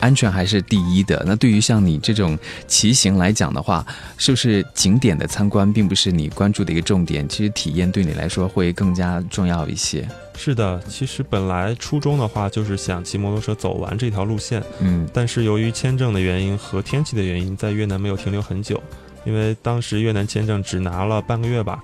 [0.00, 1.22] 安全还是第一的。
[1.26, 3.84] 那对于像你这种骑行来讲的话，
[4.16, 7.28] 是不是景点的参观并不是你关注的一个重点？
[7.28, 10.08] 其实体验对你来说会更加重要一些。
[10.36, 18.80] 是的，其实本来初衷的话就是想骑摩托车走完这条路线，嗯，但是由于签证的原因和天气的原因，在越南没有停留很久，
[19.24, 21.82] 因为当时越南签证只拿了半个月吧。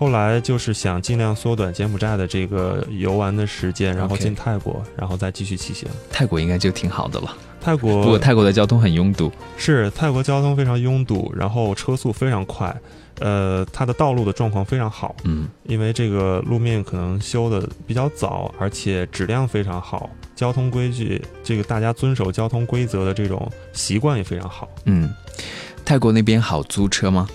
[0.00, 5.86] 后来就是想尽量缩短柬埔寨的这个游玩的时间，然后进泰国，然后再继续骑行。
[6.10, 7.36] 泰国应该就挺好的了。
[7.60, 12.74] 泰国不过泰国的交通很拥堵，是泰国交通非常拥堵，然后车速非常快，
[13.18, 25.12] 呃，它的道路的状况非常好，嗯，因为这个路面可能修的比较早，而且质量非常好，交通规矩，这个大家遵守交通规则的这种习惯也非常好，嗯，
[25.84, 27.28] 泰国那边好租车吗？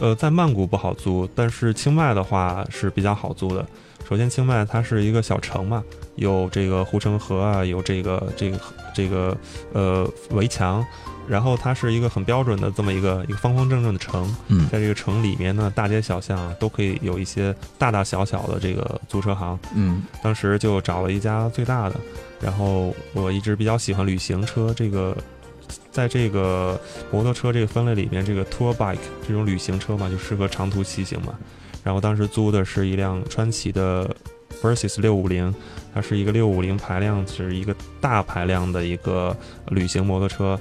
[0.00, 3.66] 呃，在曼谷不好租，但是清迈的话是比较好租的。
[4.08, 5.82] 首先，清迈它是一个小城嘛，
[6.16, 8.58] 有这个护城河啊，有这个这个
[8.94, 9.36] 这个
[9.74, 10.82] 呃围墙，
[11.28, 14.34] 然后它是一个很标准的这么一个一个方方正正的城。
[14.46, 19.58] 嗯，在这个城里面呢，大街小巷都可以有一些大大小小的这个租车行。
[19.74, 21.96] 嗯，当时就找了一家最大的，
[22.40, 25.14] 然后我一直比较喜欢旅行车这个。
[25.98, 26.80] 在这个
[27.10, 31.36] 摩托车这个分类里面，这个 tour bike 这种旅行车嘛，就适合长途骑行嘛。
[31.82, 34.08] 然后当时租的是一辆川崎的
[34.62, 35.52] Versys 六五零，
[35.92, 39.36] 它是一个六五零排量，是一个大排量的一个
[39.70, 40.56] 旅行摩托车，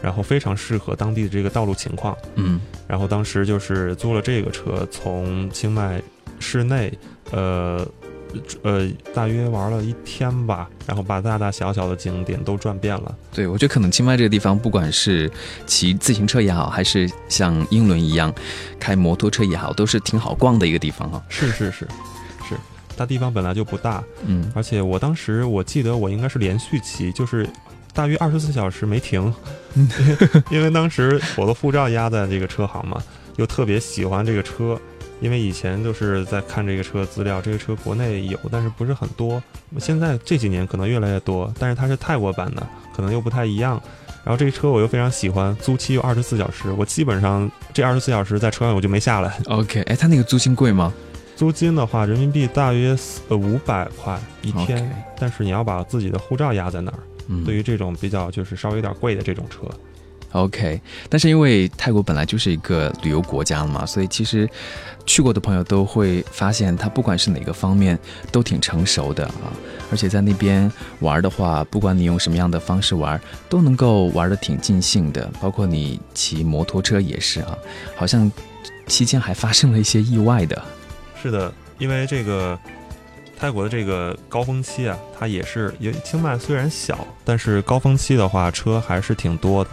[0.00, 2.16] 然后非常适合当地的这个道路情况。
[2.36, 6.00] 嗯，然后当时就是租了这个车，从清迈
[6.38, 6.90] 市内，
[7.30, 7.86] 呃。
[8.62, 13.16] 呃，大约玩了一天吧，然后把大大小小的景点都转遍了。
[13.32, 15.30] 对，我觉得可能清迈这个地方，不管是
[15.66, 18.32] 骑自行车也好，还是像英伦一样
[18.78, 21.22] 开摩托车也好，都是挺好逛的一个地方哈。
[21.28, 21.88] 是是是
[22.48, 22.54] 是，
[22.96, 27.48] 它地方本来就不大，嗯，而且我当时我记得我应该是连续骑，就是
[27.94, 29.32] 大约二十四小时没停，
[30.52, 33.02] 因为当时我的护照压在这个车行嘛，
[33.36, 34.78] 又特别喜欢这个车。
[35.20, 39.42] 因为以前就是在看这个车资料，这个车国内有，但是不是很多。
[39.78, 43.80] 现在这几年可能越来越多，但是它是泰国版的，可能又不太一样。
[44.24, 49.38] 然后这个车我又非常喜欢，租期又二十四小时，我基本上这二十四小时在车上我就没下来。
[49.46, 50.92] OK，哎，它那个租金贵吗？
[51.34, 52.96] 租金的话，人民币大约
[53.28, 56.98] 呃五百块一天，但是你要把自己的护照压在那儿。
[57.44, 59.62] 对于这种比较就是稍微有点贵的这种车。
[60.32, 64.48] OK，但是因为泰国本来就是一个旅游国家嘛，所以其实
[65.06, 67.98] 去过的朋友都会发现，它不管是哪个方面
[68.30, 69.52] 都挺成熟的啊。
[69.90, 75.26] 而且在那边玩的话，不管你用什么样的方式玩，都能够玩的挺尽兴的。
[75.40, 77.56] 包括你骑摩托车也是啊，
[77.96, 78.30] 好像
[78.86, 80.62] 期间还发生了一些意外的。
[81.22, 82.58] 是的，因为这个
[83.38, 89.70] 泰国的这个高峰期啊，它也是，也清迈虽然小，但是高峰期的话车还是挺多的。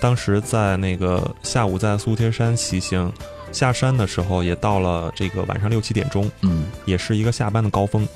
[0.00, 3.12] 当时在那个下午在苏贴山骑行，
[3.52, 8.06] 下山的时候也到了这个晚上六七点钟，嗯，也是一个下班的高峰。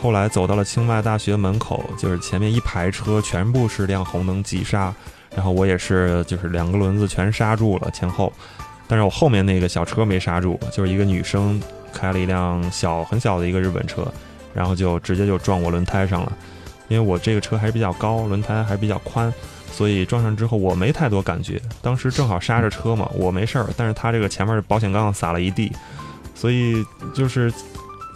[0.00, 4.94] 后来走到了清迈大学门口，就是前面一排车全部是亮红灯急刹，
[5.34, 8.32] 然后我也是就是两个轮子全刹住了前后，
[8.86, 11.60] 但是我后面那个小车没刹住，就是一个女生
[11.92, 14.06] 开了一辆小很小的一个日本车，
[14.54, 16.32] 然后就直接就撞我轮胎上了，
[16.88, 19.32] 因为我这个车还是比较高，轮胎还是比较宽。
[19.70, 23.66] 所以撞上之后我没太多感觉，当时正好刹着车嘛，我没事儿。
[23.76, 25.70] 但是他这个前面保险杠撒了一地，
[26.34, 26.82] 所以
[27.14, 27.52] 就是，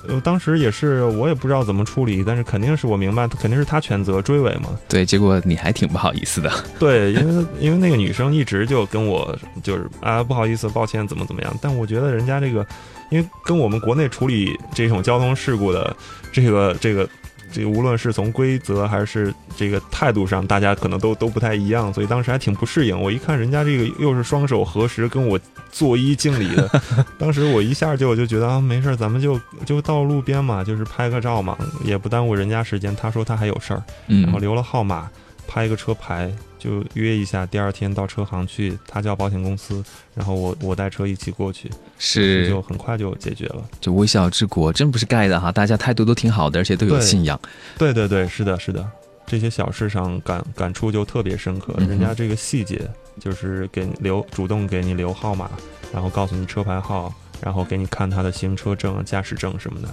[0.08, 4.70] 呃，当时也是我也不知道怎么处理，但是肯定是我明白，肯定是他全责追尾嘛。
[4.88, 6.50] 对，结果你还挺不好意思的。
[6.78, 11.54] 对，因为因为那个女生一直就跟我就是啊不好意思，抱歉，怎么怎么样。
[11.60, 12.66] 但我觉得人家这个，
[13.10, 15.94] 因为跟我们国内处理这种交通事故的
[16.32, 17.06] 这个这个。
[17.52, 23.00] 这无论是从规则还是这个态度上，大家可能都都不太一样，所以当时还挺不适应。
[23.00, 25.38] 我一看人家这个又是双手合十跟我
[25.70, 26.70] 作揖敬礼的，
[27.18, 32.94] 当时我一下就我就觉得啊，没事，咱们就就到路边嘛，就是拍个照嘛，也不耽误人家时间。
[32.96, 35.10] 他说他还有事儿，然后留了号码，
[35.46, 36.32] 拍一个车牌。
[36.60, 39.82] 就约一下，第二天到车行去，他叫保险公司，
[40.14, 41.68] 然后我我带车一起过去，
[41.98, 43.64] 是就很快就解决了。
[43.80, 47.40] 就微笑之国真不是盖的哈，大家态度都挺好的，而且都有信仰。
[47.78, 48.86] 对对对，是的，是的，
[49.26, 51.74] 这些小事上感感触就特别深刻。
[51.78, 55.50] 人家这个细节就是给留主动给你留号码，
[55.92, 57.12] 然后告诉你车牌号。
[57.42, 59.88] 然后给你看他的行车证、驾驶证什么的。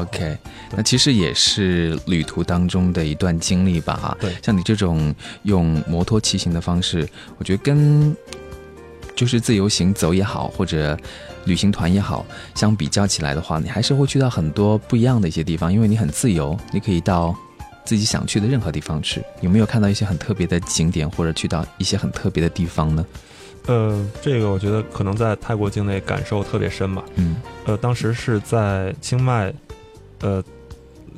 [0.00, 0.36] OK，
[0.76, 3.94] 那其实也是旅途当中的一段经历吧？
[3.96, 7.08] 哈，对，像你这种用摩托骑行的方式，
[7.38, 8.16] 我觉得跟
[9.16, 10.96] 就是自由行走也好，或者
[11.44, 17.34] 旅行团也好，相比较起来的话，你还是会去到很多不一样的一些地方，因为你很自由，你可以到
[17.84, 19.22] 自己想去的任何地方去。
[19.40, 23.04] 有没有看到一些很特别的景点，或者去到一些很特别的地方呢？
[23.68, 27.04] 呃，这个我觉得可能在泰国境内感受特别深吧。
[27.16, 29.52] 嗯，呃，当时是在清迈，
[30.20, 30.42] 呃，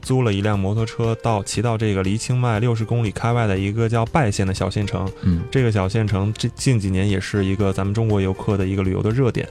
[0.02, 5.08] 租了一辆摩托车到骑到这个离清迈六十公里开外的一个叫拜县的小县城。
[5.22, 9.48] 嗯，这个小县城这近几年也是一个咱们中国游客的一个旅游的热点。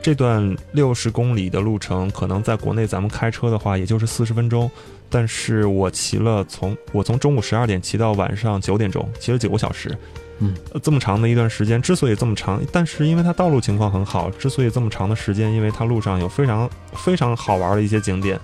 [0.00, 4.70] 这段六十公里的路程，可能在国内咱们开车的话，也就是四十分钟，
[5.10, 9.98] 但是我骑了从我从中午十二点骑到晚上九点钟，骑了九个小时。
[10.38, 18.38] 嗯，这么长的一段时间，之所以这么长，但是因为它道路情况很好，之所以这么长的时间，因为它路上有非常非常好玩的一些景点。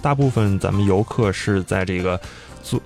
[0.00, 2.20] 大部分咱们游客是在这个
[2.62, 2.80] 坐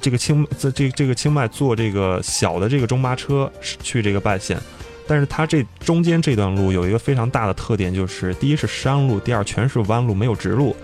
[0.00, 4.58] 这个清在这这个清迈坐这个小的这个中巴车去这个拜县，
[5.06, 10.74] 但是它这中间这段路有一个非常大的特点，就是第一是山路，第二全是弯路，没有直路。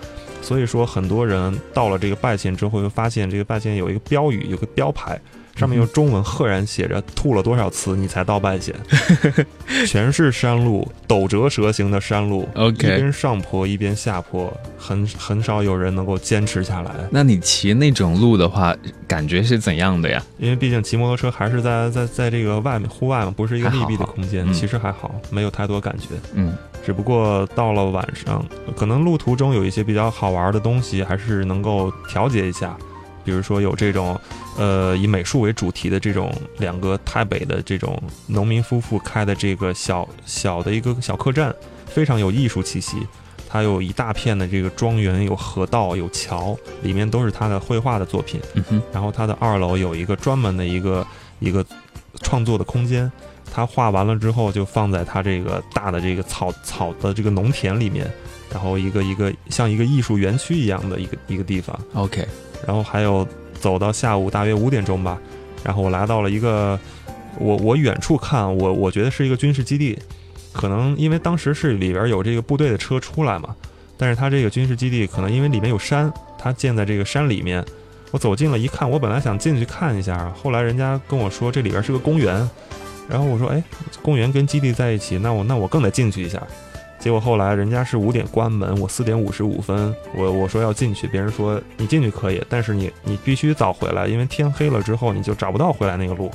[0.41, 5.19] 所以说很多人到了这个拜县之后，又发现这个拜县有一个标语，有个标牌。
[5.55, 8.75] 上面用中文赫然写着“吐了多少次你才到半险”，
[9.87, 16.91] 全是山路，陡折蛇形的山路，OK，一边上坡一边下坡，很很少有人能够坚持下来。
[17.11, 18.75] 那你骑那种路的话，
[19.07, 20.21] 感觉是怎样的呀？
[20.39, 26.07] 因为毕竟骑摩托车还是在在在这个外面户外嘛，不是一个密闭的空间，其实还好，没有太多感觉。
[26.33, 28.43] 嗯，只不过到了晚上，
[28.75, 32.75] 可能路途中有一些比较好玩的东西，还是能够调节一下。
[33.23, 34.19] 比如说有这种，
[34.57, 41.53] 呃，以美术为主题的这种两个台北的这种农民夫妇开的这个小小的一个小客栈，
[41.85, 42.97] 非常有艺术气息。
[43.47, 48.41] 它有一大片的这个庄园，有河道，有桥，里面都是他的绘画的作品。
[48.55, 48.81] 嗯哼。
[48.91, 51.05] 然后他的二楼有一个专门的一个
[51.37, 51.63] 一个
[52.21, 53.11] 创作的空间，
[53.53, 58.11] 他画完了之后就放在他这个大的这个草草的这个农田里面，
[58.51, 61.79] 然后一个一个像一个艺术园区一样的一个一个地方。
[61.93, 62.27] OK。
[62.65, 63.27] 然后还有
[63.59, 65.17] 走到下午大约五点钟吧，
[65.63, 66.79] 然后我来到了一个
[67.37, 69.97] 我我远处看我我觉得是一个军事基地，
[70.51, 73.55] 可能因为当时是里边有这个部队的车出来嘛，
[73.97, 77.63] 但是它这个军事基地可能因为里面有山，它建在这个山里面。
[78.11, 82.47] 我走近了一看，我本来想进去看一下，后来人家跟我说这里边是个公园，
[83.09, 83.63] 然后我说哎，
[84.03, 86.39] 公园跟基地在一起，那我那我更得进去一下。
[87.03, 96.31] 结果后来人家是五点关门，我四点五十五分，我我说要进去，别人说你进去可以，但是你你必须早回来，因为天黑了之后你就找不到回来那个路。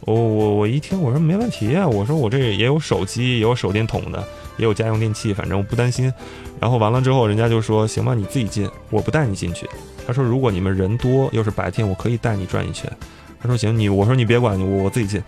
[0.00, 4.18] 我我我一听我说没问题啊，我说我这也有手机，也有手电筒的，
[4.56, 6.12] 也有家用电器，反正我不担心。
[6.58, 9.64] 然后完了之后，人家就说行吧，你自己进，我不带你进去。
[10.04, 12.90] 他说如果你们人多又是白天，我可以带你转一圈。
[13.40, 15.22] 他说行，你我说你别管，我我自己进。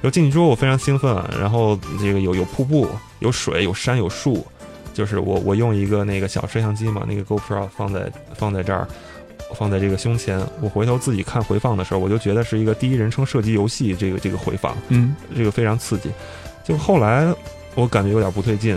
[0.00, 2.88] 然后进去之后我非常兴奋，然后这个有有瀑布，
[3.18, 4.46] 有水，有山，有树。
[4.94, 8.88] 就是我我用一个那个小摄像机嘛，那个 GoPro 放在放在这儿，
[9.54, 10.40] 放在这个胸前。
[10.60, 16.10] 我回头自己看回放的时候，我就觉得是一个第一人称射击游戏，这个这个回放，嗯，这个非常刺激。
[16.64, 17.32] 就后来
[17.76, 18.76] 我感觉有点不对劲，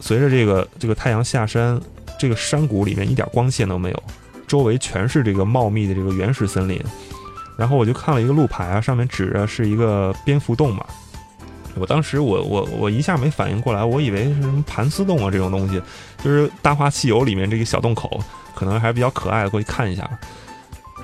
[0.00, 1.80] 随着这个这个太阳下山，
[2.18, 4.02] 这个山谷里面一点光线都没有，
[4.46, 6.78] 周围全是这个茂密的这个原始森林。
[7.56, 10.84] 然后我就看了一个路牌啊，上面指着是一个蝙蝠洞嘛。
[11.78, 15.80] 我当时我我我一下没反应过来，我以为是什么盘丝洞啊这种东西，
[16.24, 18.18] 就是《大话西游》里面这个小洞口，
[18.54, 20.08] 可能还比较可爱，过去看一下。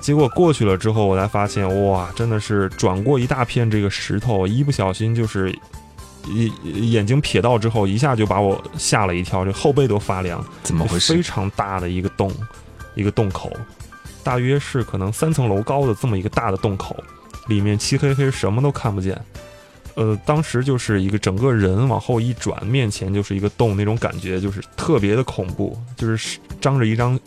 [0.00, 5.54] 结果过去了之后，我才发现，哇，真的是转过一大片这个石头，一不小心就是
[6.26, 10.42] 一眼睛瞥到之后，一下就把我吓了一跳，这后背都发凉。
[10.62, 11.14] 怎么回事？
[11.14, 12.32] 非常大的一个洞，
[12.94, 13.52] 一个洞口，
[14.22, 16.96] 大约是可能三层楼高的这么一个大的洞口，
[17.48, 19.20] 里面漆黑黑，什么都看不见。
[19.94, 27.18] 呃，当时就是一个整个人往后一转，面前就是一个洞，那种感觉就是特别的恐怖，就是张着一张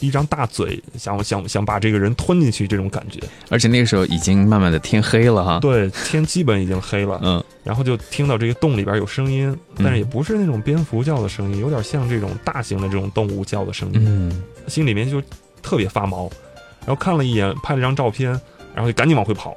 [0.00, 3.20] 一张大嘴，想想想把这个人吞进去这种感觉。
[3.48, 5.60] 而且那个时候已经慢慢的天黑了哈。
[5.60, 7.20] 对，天基本已经黑了。
[7.22, 14.02] 嗯，然后就听到这个洞里边有声音，但是也不是那种蝙蝠叫的声音，有点像这种大型的这种动物叫的声音。
[14.04, 15.22] 嗯，心里面就
[15.62, 16.30] 特别发毛，
[16.80, 18.30] 然后看了一眼，拍了张照片，
[18.74, 19.56] 然后就赶紧往回跑。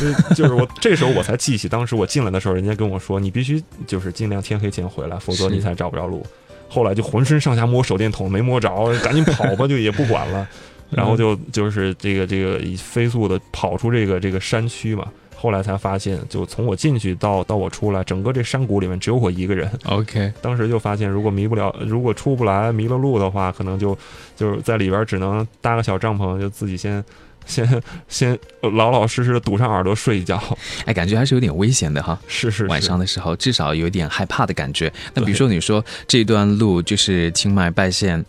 [0.00, 6.24] 就就是我这时候我才记起，当时我进来的时候，人家跟我说，你必须就是尽量天黑前回来，否则你才找不着路。
[6.68, 8.70] 后来就浑身上下摸手电筒，没摸着，
[9.00, 10.46] 赶紧跑吧，就也不管了。
[10.90, 15.06] 然后就就是这个这个以飞速的跑出这个这个山区嘛。
[15.44, 19.70] 后来才发现，就从我进去到到我出来，整个这山谷里面只有我一个人。
[19.84, 23.94] OK，当时就发现，如果迷不了，如果出不来迷了路的话，可能就
[24.34, 27.04] 就是在里边只能搭个小帐篷，就自己先。
[27.46, 27.68] 先
[28.08, 30.42] 先老老实实的堵上耳朵睡一觉，
[30.86, 32.18] 哎，感觉还是有点危险的哈。
[32.26, 34.90] 是是，晚上的时候至少有点害怕的感觉。
[35.12, 38.24] 那比如说你说这段路就是清迈拜县，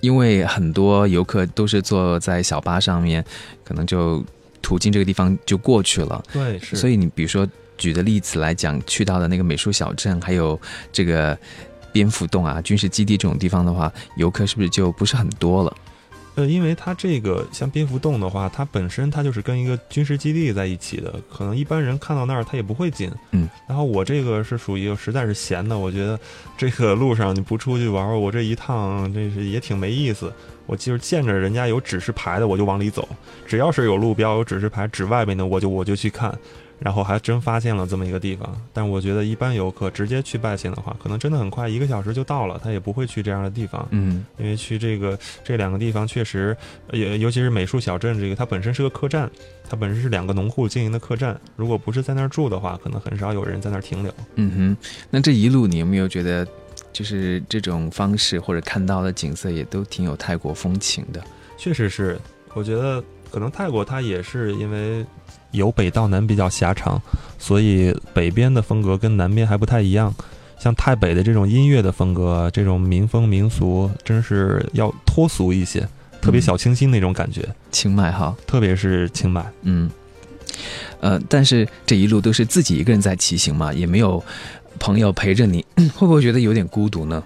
[0.00, 3.24] 因为很多游客都是坐在小巴上面，
[3.62, 4.24] 可能就
[4.62, 6.22] 途径这个地方就过去了。
[6.32, 6.76] 对，是。
[6.76, 7.46] 所以你比如说
[7.78, 10.60] 举的例子来讲，去到的那个美术小镇，还有
[10.92, 11.38] 这个
[11.92, 15.76] 蝙蝠洞啊、军事基地这种地方的话，游客是不是就不是很多了？
[16.36, 23.10] 呃，因为它这个像蝙蝠洞的话，它本身它就是跟一个军事基地在一起的，可能一般人看到那儿他也不会进。
[23.32, 26.20] 嗯，然后我这个是属于实在是闲的，我觉得
[26.56, 30.32] 这个路上你不出去玩，我这一趟这是也挺没意思。
[30.66, 33.02] 我就是见着人家有指示牌的，我就往里走；
[33.46, 36.36] 只要是有路标、有指示牌指外面的，我就我就去看。
[36.78, 43.86] 然后还真发现了这么一个地方，但我觉得一般游客直接去拜县的话，可能真的很快，一个小时就到了，他也不会去这样的地方。
[43.90, 46.56] 嗯，因为去这个这两个地方确实，
[46.92, 49.30] 也尤其是美术小镇这个，它本身是个客栈，
[49.68, 51.38] 它本身是两个农户经营的客栈。
[51.56, 54.12] 如果不是在那儿住的话，可能很少有人在那儿停留。
[54.34, 56.46] 嗯哼，那这一路你有没有觉得，
[56.92, 61.24] 就是这种方式或者看到的景色也都挺有泰国风情的？
[61.56, 62.20] 确实是，
[62.52, 65.06] 我觉得可能泰国它也是因为。
[65.52, 67.00] 由北到南比较狭长，
[67.38, 70.14] 所以北边的风格跟南边还不太一样。
[70.58, 75.86] 像太北的这种音乐的风格，这种民风民俗，真是要脱俗一些，
[76.20, 77.46] 特别小清新那种感觉。
[77.70, 79.90] 清迈哈，特别是清迈，嗯，
[81.00, 84.24] 呃，但是这一路都是自己一个人在骑行嘛，也没有
[84.78, 85.62] 朋友陪着你，
[85.94, 87.22] 会不会觉得有点孤独呢？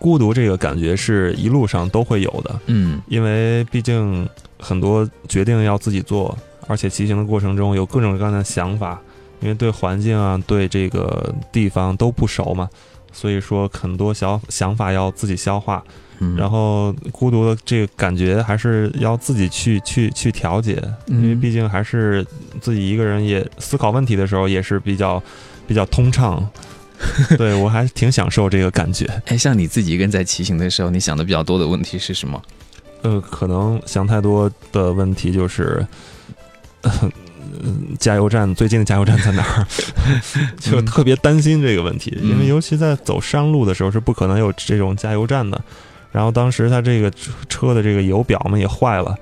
[0.00, 4.28] 孤独这个感觉是一路上都会有的，嗯，因为毕竟
[4.58, 6.36] 很多决定要自己做。
[6.72, 8.98] 而且骑行的过程中有各种各样的想法，
[9.40, 12.66] 因为对环境啊、对这个地方都不熟嘛，
[13.12, 15.84] 所以说很多小想法要自己消化，
[16.36, 22.26] 然后孤独的这个感觉还是要自己去去去调节，因为毕竟还是
[22.60, 25.22] 自己一个人也思考问题的时候也是比较
[25.66, 26.48] 比较通畅，
[27.36, 29.04] 对我还挺享受这个感觉。
[29.26, 32.42] 哎，像你自己一个人在骑行的时候，你想的比较多的问题是什么？
[33.02, 35.86] 呃，可能想太多的问题就是。
[37.98, 39.66] 加油站最近的加油站在哪儿？
[40.58, 45.60] 就特别担心这个问题，因为尤其在走山路的时候是不可能有这种加油站的。
[46.10, 47.10] 然后当时他这个
[47.48, 49.16] 车的这个油表嘛也坏了，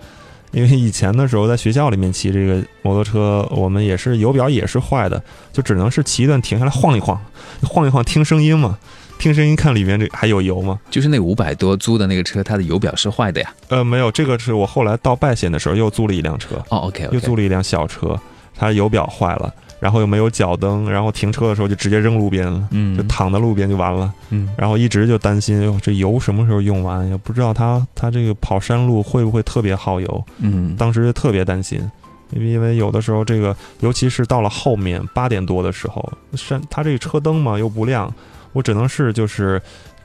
[0.51, 7.21] 因为以前的时候在学校里面骑这个摩托车，我们也是油表也是坏的，就只能是骑一段停下来晃一晃，
[7.63, 8.79] 晃一晃听声音嘛。
[9.21, 10.81] 听声音看里面这还有油吗？
[10.91, 13.53] 就是那五百多租的那个车，它的油表是坏的呀。
[13.69, 16.57] 呃，没有，这个是我后来到拜县的时候又租了一辆车。
[16.71, 18.19] 哦，OK，又租了一辆小车，
[18.57, 24.11] 它油表坏了，然后又没有脚蹬，然后停车的时候就直接扔路边了，嗯就躺在路边就完了。
[24.31, 27.07] 嗯然后一直就担心，哟，这油什么时候用完？
[27.11, 30.25] 也不知道它它这个跑山路会不会特别耗油。
[30.39, 31.79] 嗯当时就特别担心，
[32.31, 38.11] 因为因为有的时候这个，尤其是到了后面八点多的时候，山它这个车灯嘛又不亮，
[38.53, 39.61] 我只能是就是。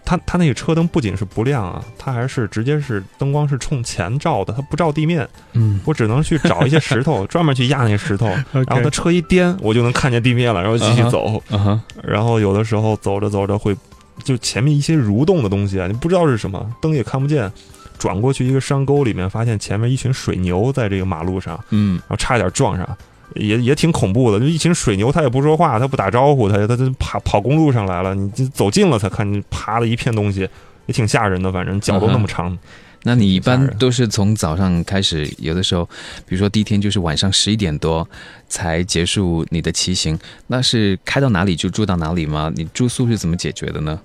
[0.07, 5.27] 它它那个车灯不仅是不亮啊，它还是直接是灯光是冲前照的，它不照地面。
[5.53, 11.41] 嗯我只能去找一些石头， 专门去压那些石头， 然后它车一颠，我就能看见地面了，然后继续走。
[12.05, 13.75] 然后有的时候走着走着会，
[14.23, 17.51] 就前面一些蠕动的东西啊，你不知道是什么，灯也看不见。
[17.97, 22.87] 转过去一个山沟里面，发现前面一群水牛在这个马路上，嗯然后差点撞上，
[23.33, 24.39] 也也挺恐怖的。
[24.39, 30.47] 就一群水牛，它也不说话，它不打招呼，它它它跑跑公路上来了，你就走近了才看，你爬了一片东西，
[30.85, 31.51] 也挺吓人的。
[31.51, 32.57] 反正脚都那么长，
[33.03, 35.85] 那你一般都是从早上开始，有的时候，
[36.25, 38.07] 比如说第一天就是晚上十一点多
[38.47, 40.17] 才结束你的骑行，
[40.47, 42.51] 那是开到哪里就住到哪里吗？
[42.55, 43.99] 你住宿是怎么解决的呢？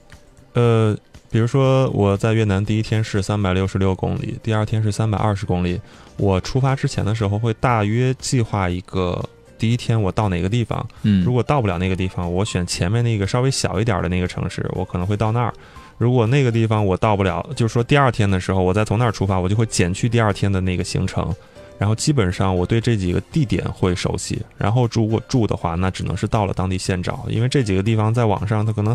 [0.53, 0.97] 呃，
[1.31, 5.81] 比如说我在越南第一天是三百六十六公里，第二天是三百二十公里。
[6.17, 9.25] 我出发之前的时候会大约计划一个
[9.57, 15.55] 第一天我到哪个地方，嗯，如果到不了那个地方，我选前面那个稍微小一点的那个城市，我可能会到那儿。
[15.99, 21.35] 如果那个地方我到不了，就是说第二天的时候，我再从那儿出发，我就会减去第二天的那个行程。
[21.81, 28.95] 然后基本上我对这几个地点会熟悉，然后如果住的话，那只能是到了当地现找，因为这几个地方在网上它可能，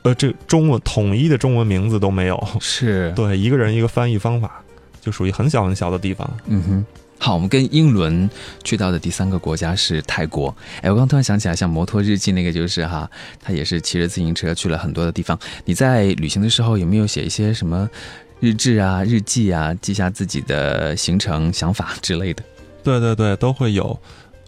[0.00, 4.62] 呃，这中文统一的中文名字都没有，是， 对，一个人一个翻译方法，
[4.98, 6.38] 就属于很小很小的地方。
[6.46, 6.86] 嗯哼。
[7.18, 8.28] 好，我们跟英伦
[8.64, 10.52] 去到的第三个国家是泰国。
[10.80, 13.08] 哎，我刚突然想起来，像摩托日记那个就是哈，
[13.40, 15.38] 他也是骑着自行车去了很多的地方。
[15.64, 17.88] 你在旅行的时候有没有写一些什么
[18.42, 22.42] 日志啊、日记啊，记下自己的行程、想法之类的？
[22.82, 23.96] 对对对，都会有。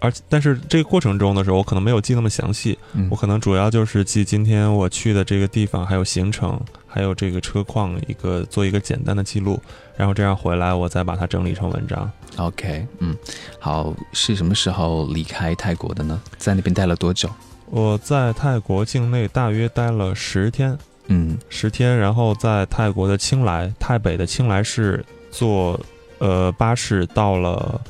[0.00, 9.62] 而但是这个过程中的时候，我可能没有记那么详细，嗯我可能主要就是记今天我去的这个地方，还有行程，还有这个车况，一个做一个简单的记录，
[9.96, 12.10] 然后这样回来我再把它整理成文章。
[12.34, 13.16] OK，嗯，
[13.60, 16.20] 好，是什么时候离开泰国的呢？
[16.36, 17.30] 在那边待了多久？
[17.66, 20.76] 我在泰国境内大约待了十天，
[21.08, 25.78] 嗯十天，然后在泰国的清莱，泰北的清莱市坐
[26.18, 27.80] 呃巴士到了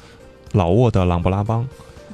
[0.53, 1.67] 老挝的琅勃拉邦。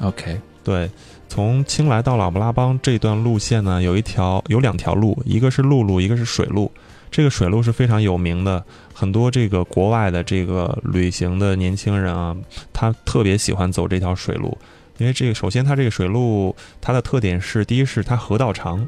[0.02, 0.90] ，OK，对，
[1.28, 6.70] 从清莱到琅勃拉邦这段路线呢，有一条有两条路，一个是陆路，一个是水路。
[7.10, 8.62] 这个水路是非常有名的，
[8.94, 12.36] 很多这个国外的这个旅行的年轻人啊，
[12.72, 14.56] 他特别喜欢走这条水路，
[14.98, 18.86] 因为这个首先它这个水路它的特点是，第一是它河道长，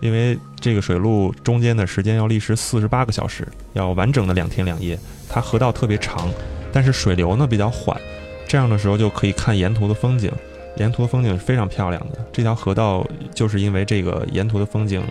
[0.00, 6.28] 因为这个水路中间的时间要历时四十八个小时，要完整的两天两夜，它河道特别长，
[6.72, 8.00] 但是水流呢比较缓，
[8.46, 10.30] 这样的时候就可以看沿途的风景。
[10.76, 12.18] 沿途的风景是非常漂亮的。
[12.32, 15.02] 这条河道就是因为这个沿途的风景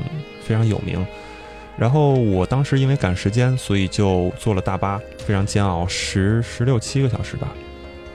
[0.41, 1.05] 非常有名。
[1.77, 7.49] 然后我当时因为赶时间，所以就坐了大巴，非常煎熬，十十六七个小时吧。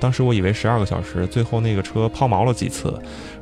[0.01, 2.93] 当时我以为十二个小时，最后那个车抛锚了几次，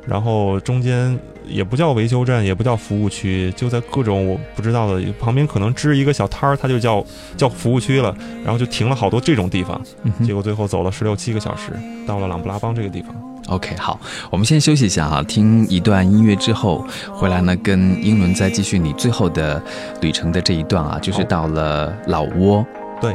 [0.07, 7.03] 然后中间也不叫维修站，也不叫服务区，就在各种我不知道的旁边可能支一个小摊儿，它就叫
[7.37, 9.79] 叫服务区了，然后就停了好多这种地方。
[10.03, 11.71] 嗯结果最后走了十六七个小时，
[12.07, 13.15] 到了朗布拉邦这个地方。
[13.47, 13.99] OK，好，
[14.29, 19.61] 我们先休息一下哈，听一段音乐之后回来呢，跟英伦再继续你最后的
[19.99, 22.65] 旅程的这一段啊，就是到了老挝。
[23.01, 23.13] 对，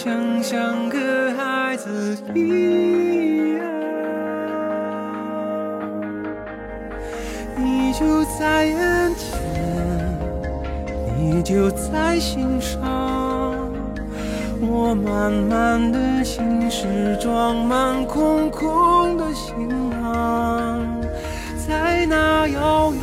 [0.00, 3.64] 想像个孩子一样，
[7.56, 9.28] 你就在眼前，
[11.18, 12.78] 你就在心上。
[14.60, 16.86] 我满满的心事
[17.20, 19.68] 装满空空的行
[20.00, 20.78] 囊，
[21.66, 23.02] 在那遥远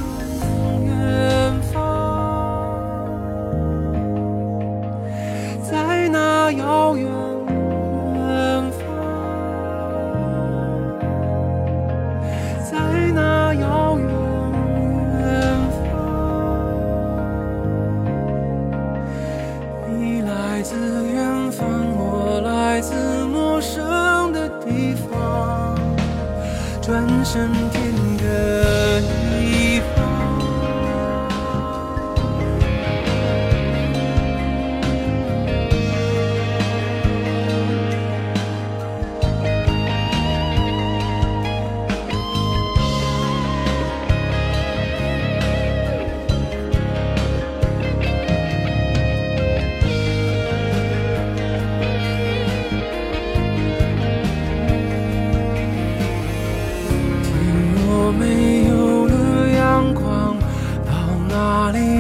[27.36, 27.95] 身体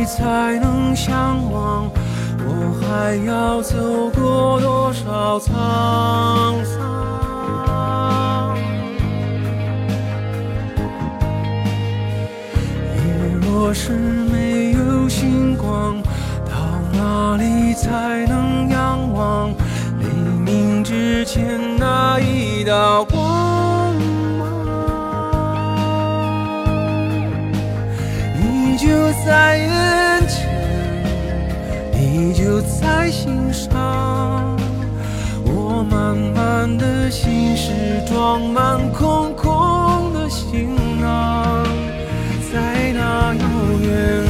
[0.06, 1.90] 才能相望？
[2.48, 3.76] 我还要走
[4.12, 8.56] 过多少沧桑？
[12.96, 13.02] 夜
[13.42, 16.00] 若是没有星光，
[16.46, 16.54] 到
[16.94, 19.50] 哪里才能仰望
[20.00, 20.06] 黎
[20.46, 23.96] 明之前那一道光
[24.38, 24.46] 芒？
[28.38, 28.88] 你就
[29.26, 29.95] 在眼前，
[32.18, 34.56] 你就在心上。
[35.44, 37.74] 我满满的心事
[38.08, 41.66] 装满空空的行囊，
[42.54, 43.44] 在那遥
[43.82, 44.25] 远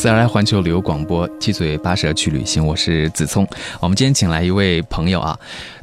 [0.00, 3.44] 四 R 环球旅游广播，七嘴八舌去旅行，我是子聪。
[3.80, 5.36] 我们今天请来一位朋友啊，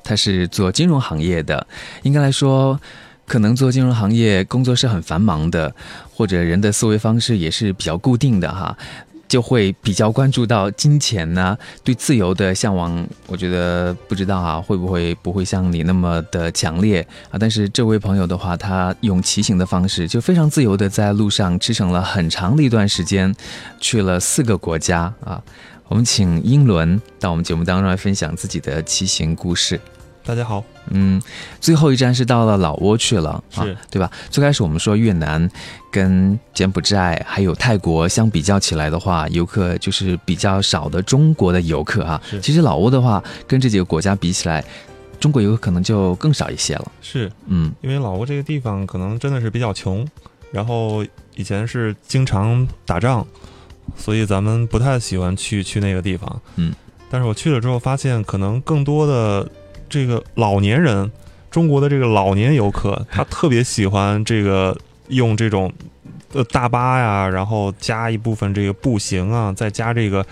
[0.05, 1.67] 他是做金融行业的，
[2.03, 2.79] 应该来说，
[3.27, 5.75] 可能做金融行业工作是很繁忙的，
[6.13, 8.77] 或者人的思维方式也是比较固定的哈。
[9.27, 13.05] 就会比较关注到金钱呢，对自由的向往。
[13.27, 17.37] 我觉得不知道啊，会不会不会像你那么的强烈啊？
[17.39, 23.33] 但是这位朋友的话，他用骑行的方式，就非常自由的在路上驰骋了很长的一段时间，
[23.79, 25.41] 去了四个国家啊。
[25.87, 29.79] 我们请英伦到我们节目当中来分享自己的骑行故事。
[30.25, 31.21] 大家好，嗯，
[31.61, 34.09] 最后一站是到了老挝去了，啊是，对吧？
[34.31, 35.47] 最开始我们说越南
[35.91, 42.19] 跟柬埔寨还有泰国相比较起来的话，游客就是比较少的中国的游客啊。
[42.41, 44.65] 其实老挝的话，跟这几个国家比起来，
[45.19, 46.91] 中国游客可能就更少一些了。
[47.01, 50.03] 是嗯因为老挝这个地方可能真的是比较穷，
[50.51, 51.05] 然后
[51.35, 53.23] 以前是经常打仗，
[53.95, 56.41] 所以咱们不太喜欢去去那个地方。
[56.55, 56.73] 嗯，
[57.11, 59.47] 但是我去了之后发现，可能更多的
[59.89, 61.11] 这个老年人，
[61.51, 64.77] 中国的这个老年游客， 他特别喜欢这个
[65.09, 65.71] 用这种
[66.33, 70.25] 呃大巴呀，然后加一部分这个步行啊，再加这个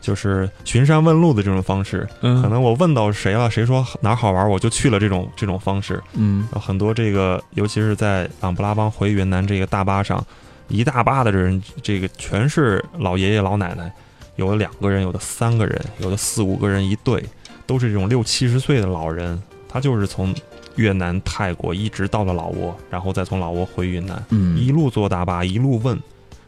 [0.00, 2.08] 就是巡山问路的这种方式。
[2.22, 6.02] 嗯可能我问到谁了，谁说哪儿好玩，我就去了这种这种方式。
[6.14, 10.24] 嗯很多这个，尤其是在琅布拉邦回云南这个大巴上，
[10.68, 13.92] 一大巴的人，这个全是老爷爷老奶奶，
[14.36, 17.22] 有的两个人，有的三个人，有的四五个人一队，
[17.70, 19.40] 都是这种六七十岁的老人。
[19.68, 20.34] 他就是从
[20.74, 25.96] 越南、泰国一直到了老挝，然后再从老挝回云南，嗯一路坐大巴，一路问，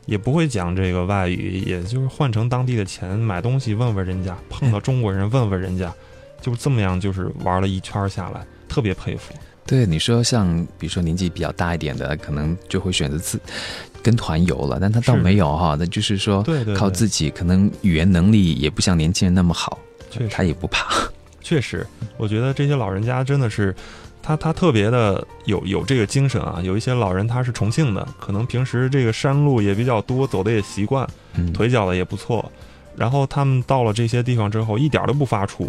[0.07, 5.95] 也不会讲这个外语，也就是换成当地的钱买东西问问人家，碰到中国人问问人家，
[6.41, 9.33] 就这么样，就是玩了一圈下来，特别佩服。
[9.65, 13.41] 对你说，像比如说年纪比较大一点的，可能就会选择自
[14.03, 16.45] 跟团游了，但他倒没有哈，那就是说
[16.77, 19.79] 靠自己，可能语言能力也不像年轻人那么好，
[20.13, 20.87] 确实他也不怕。
[21.43, 21.85] 确实，
[22.17, 23.75] 我觉得这些老人家真的是，
[24.23, 26.61] 他他特别的有有这个精神啊。
[26.63, 31.05] 有一些老人他是重庆的，可能平时这个山路也比较多，走的也习惯，
[31.35, 32.49] 嗯，腿脚的也不错。
[32.95, 35.69] 然后他们到了这些地方之后，一点都不发怵。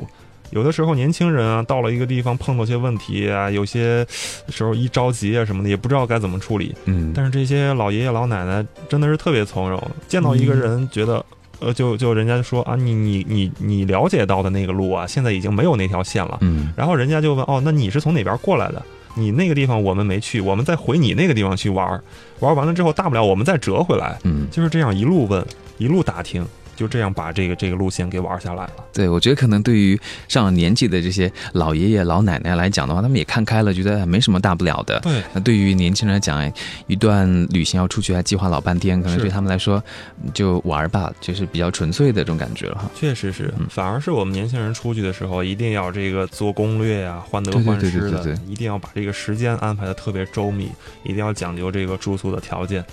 [0.51, 4.05] 有的时候年轻人啊，到了一个地方碰到些问题啊，有些
[4.49, 6.75] 时候一着急啊什么的，也不知道该怎么处理。
[6.85, 11.25] 嗯，但是这些老爷爷老奶奶真的是特别从容，见到一个人觉得，
[11.65, 16.37] 呃，就就人家就说啊，你你你你了解到的那个路啊，现在已经没有那条线了。
[16.41, 18.81] 嗯然后人家就问哦，那你是从哪边过来的？
[19.15, 22.03] 你那个地方我们没去，我们再回你那个地方去玩儿，
[22.39, 25.45] 玩完了之后大不了我们再折回来，嗯，就是这样一路问，
[25.77, 26.43] 一路打听，
[26.75, 28.73] 就这样把这个这个路线给玩下来了。
[28.91, 34.99] 对，我觉得可能对于上了年纪的这些老爷爷老奶奶来讲的话，他们也看开了，觉得没什么大不了的。
[35.01, 36.51] 对，那对于年轻人来讲，哎
[36.87, 39.83] 一段旅行要出去还计划老半天，可能对他们来说
[40.23, 42.89] 嗯就玩儿吧，就是比较纯粹的这种感觉了哈。
[42.95, 50.69] 确实是嗯，反而是我们年轻人出去的时候，一定要这个做攻略呀、患得对对患失的对对对，一定要把这个时间安排的特别周密，
[51.03, 52.83] 一定要讲究这个住宿的条件。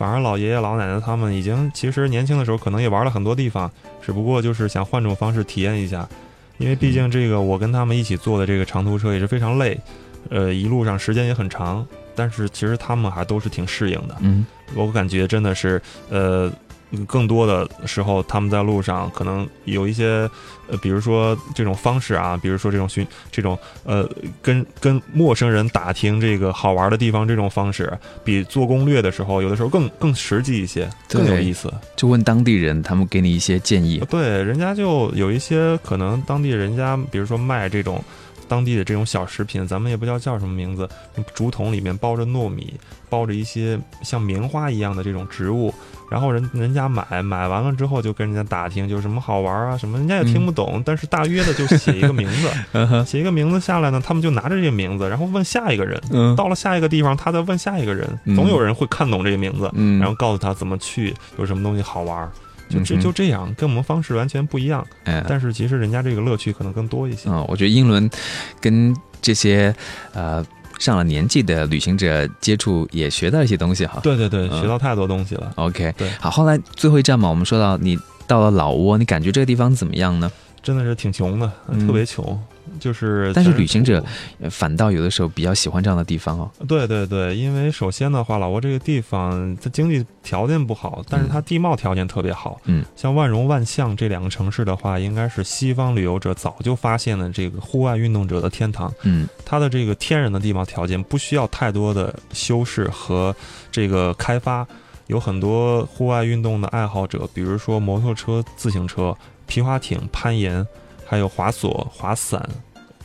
[0.00, 3.70] 反而老爷爷老奶奶他们已经其实年轻的时候可能也玩了很多地方，
[4.00, 6.08] 只不过就是想换种方式体验一下，
[6.56, 9.78] 因为毕竟这个我跟他们一起坐的这个长途车也是非常累，
[10.30, 11.86] 呃，一路上时间也很长，
[12.16, 14.16] 但是其实他们还都是挺适应的。
[14.20, 16.50] 嗯我感觉真的是，呃，
[17.06, 20.28] 更多的时候他们在路上可能有一些，
[20.68, 24.08] 呃，比如说这种方式啊，比如说这种寻这种呃，
[24.42, 27.92] 跟跟陌生人打听这个好玩的地方这种方式，
[28.24, 31.72] 比做攻略的时候有的时候更更实际一些，更有意思。
[31.96, 34.02] 就问当地人，他们给你一些建议。
[34.10, 38.02] 对，人家就有一些可能当地人家，比如说卖这种
[38.50, 40.88] 当地的这种小食品，咱们也不知道叫什么名字，
[41.32, 42.74] 竹筒里面包着糯米，
[43.08, 45.72] 包着一些像棉花一样的这种植物，
[46.10, 56.34] 然后人人家买买完了之后就跟人家打听，就是什么好玩啊什么，人家也听不懂，但是大约的就写一个名字，写一个名字下来呢，他们就拿着这个名字，然后问下一个人，嗯。
[56.34, 58.34] 到了下一个地方，他再问下一个人，嗯。
[58.34, 62.30] 总有人会看懂这个名字，嗯，然后告诉他怎么去，有什么东西好玩儿，
[62.70, 64.86] 就这就这样，跟我们方式完全不一样。
[65.04, 67.28] 哎，但是其实人家这个乐趣可能更多一些。
[67.28, 68.08] 嗯，我觉得英伦
[68.60, 69.74] 跟这些
[70.12, 70.44] 呃
[70.78, 74.00] 上了年纪的旅行者接触，也学到一些东西哈。
[74.02, 75.52] 对对对，嗯学到太多东西了。
[75.56, 80.30] OK，对好，后来最后一站嘛，我们说到你到了老挝，你感觉这个地方怎么样呢？
[80.62, 82.38] 真的是挺穷的，嗯特别穷，
[82.80, 83.30] 就是。
[83.32, 84.02] 但是旅行者，
[84.40, 86.50] 呃反倒有的时候比较喜欢这样的地方哦。
[86.66, 92.60] 对对对，因为首先的话，老挝这个地方它经济条件不好，但是它地貌条件特别好。
[92.64, 98.92] 嗯，像万荣、万象这两个城市的话，应该是西方旅游者早就发现了这个户外运动者的天堂。
[99.02, 103.34] 嗯它的这个天然的地貌条件不需要太多的修饰和
[103.70, 104.66] 这个开发，
[105.08, 109.16] 有很多户外运动的爱好者，比如说摩托车、自行车、
[109.46, 110.64] 皮划艇、攀岩，
[111.04, 112.48] 还有滑索、滑伞。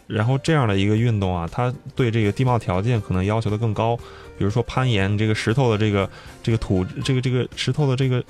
[0.07, 3.97] 然后这样的一个运动啊，它对这个地貌条件可能要求的更高，
[4.37, 6.09] 比如说攀岩，这个石头的这个
[6.43, 8.23] 这个土这个这个石头的这个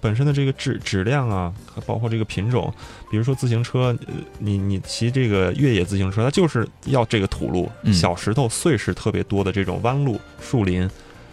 [0.00, 1.52] 本身的这个质质量啊，
[1.86, 2.72] 包括这个品种，
[3.10, 3.96] 比如说自行车，
[4.38, 10.88] 你你骑这个越野自行车，它就是要这个土路、小石头、碎石特别多的这种弯路、树林，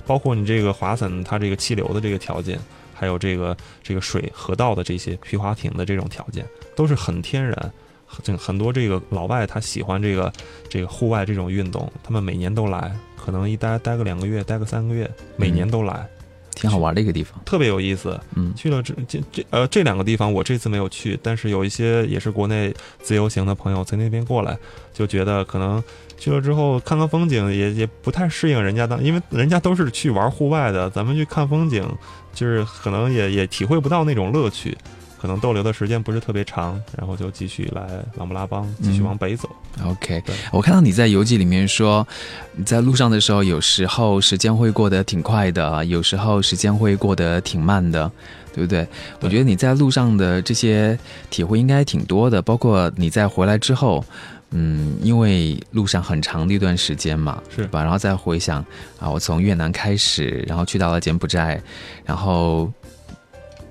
[0.06, 2.60] 包括你这个滑伞，它这个气流的这个条件，
[2.94, 6.46] 还有这个这个水河道的这些皮划艇的这种条件，
[6.76, 7.74] 都是很天然。
[8.10, 10.34] 很很多这个老外他喜欢这个
[10.68, 16.08] 这个户外这种运动，他们每年都来，可能一待待个两个月，待个三个月，每年都来，
[16.56, 17.40] 挺好玩的一个地方。
[17.46, 18.20] 特别有意思。
[18.36, 24.58] 嗯去了这这这呃这两个地方我这次没有去，但是有一些也是国内自由行的朋友从那边过来，
[24.92, 25.82] 就觉得可能
[26.18, 31.88] 去了之后看看风景也也不太适应人家当，因为人家都是去玩户外的，咱们去看风景，
[32.34, 34.76] 就是可能也也体会不到那种乐趣。
[35.22, 39.50] 可能逗留的时间不是特别长，然后就继续来琅勃拉邦，继续往北走。
[39.84, 42.08] OK，我看到你在游记里面说，
[42.56, 48.10] 你在路上的时候，有时候时间会过得挺快的，有时候时间会过得挺慢的，
[48.54, 48.88] 对不对？
[49.20, 50.98] 我觉得你在路上的这些
[51.30, 54.04] 体会应该挺多的，包括你在回来之后。
[54.52, 57.84] 嗯，因为路上很长的一段时间嘛，是吧？
[57.84, 58.66] 然后再回想
[59.00, 61.62] 啊，我从越南开始，然后去到了柬埔寨，
[62.04, 62.68] 然后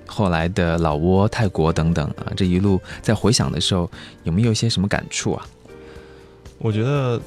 [0.09, 3.89] 后来的老挝、泰国等等啊，这一路在回想的时候，
[4.23, 5.45] 有没有一些什么感触啊？
[6.57, 7.21] 我觉得，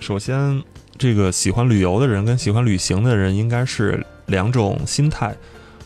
[0.00, 0.62] 首先，
[0.96, 5.36] 这个喜欢旅游的人跟喜欢旅行的人应该是两种心态。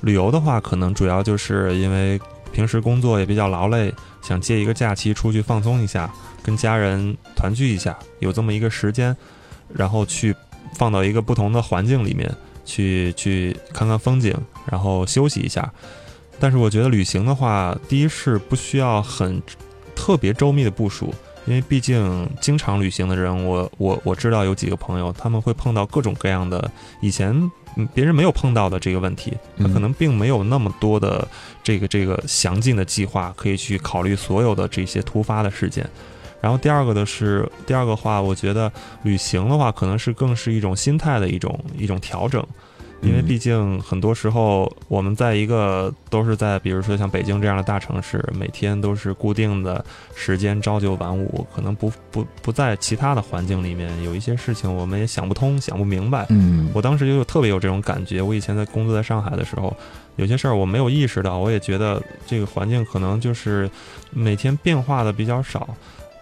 [0.03, 2.21] 旅游的话，可能主要就是因为
[2.53, 9.17] 平时工作也比较劳累，想借一个假期出去放松一下，跟家人团聚一下，有这么一个时间，
[9.73, 10.35] 然后去
[10.75, 12.31] 放到一个不同的环境里面
[12.65, 14.37] 去去看看风景，
[14.71, 15.73] 然后休息一下。
[16.43, 19.40] 但是我觉得旅行的话，第一是不需要很
[19.95, 21.14] 特别周密的部署，
[21.47, 26.68] 因为毕竟经常旅行的人，我我我知道有几个朋友，他们会碰到各种各样的
[27.01, 27.32] 以前
[27.76, 31.28] 嗯别人没有碰到的这个问题，他嗯可能并没有那么多的
[31.62, 35.88] 这个这个详尽的计划可以去考虑所有的这些突发的事件。
[36.40, 38.70] 然后第二个的是，第二个话，我觉得
[39.05, 42.45] 旅行的话，可能是更是一种心态的一种一种调整，
[43.03, 49.85] 因为嗯毕竟很多时候我们在一个都是在比如说像北京这样的大城市，每天都是固定的
[50.15, 56.27] 时间朝九晚五，可能不不不在其他的环境里面有一些事情我们也想不通、想不明白。
[56.31, 58.23] 嗯，我当时就有特别有这种感觉。
[58.23, 59.77] 我以前在工作在上海的时候，
[60.17, 63.69] 有些事儿我没有意识到，我也觉得这个环境可能就是
[64.11, 65.69] 每天变化的比较少。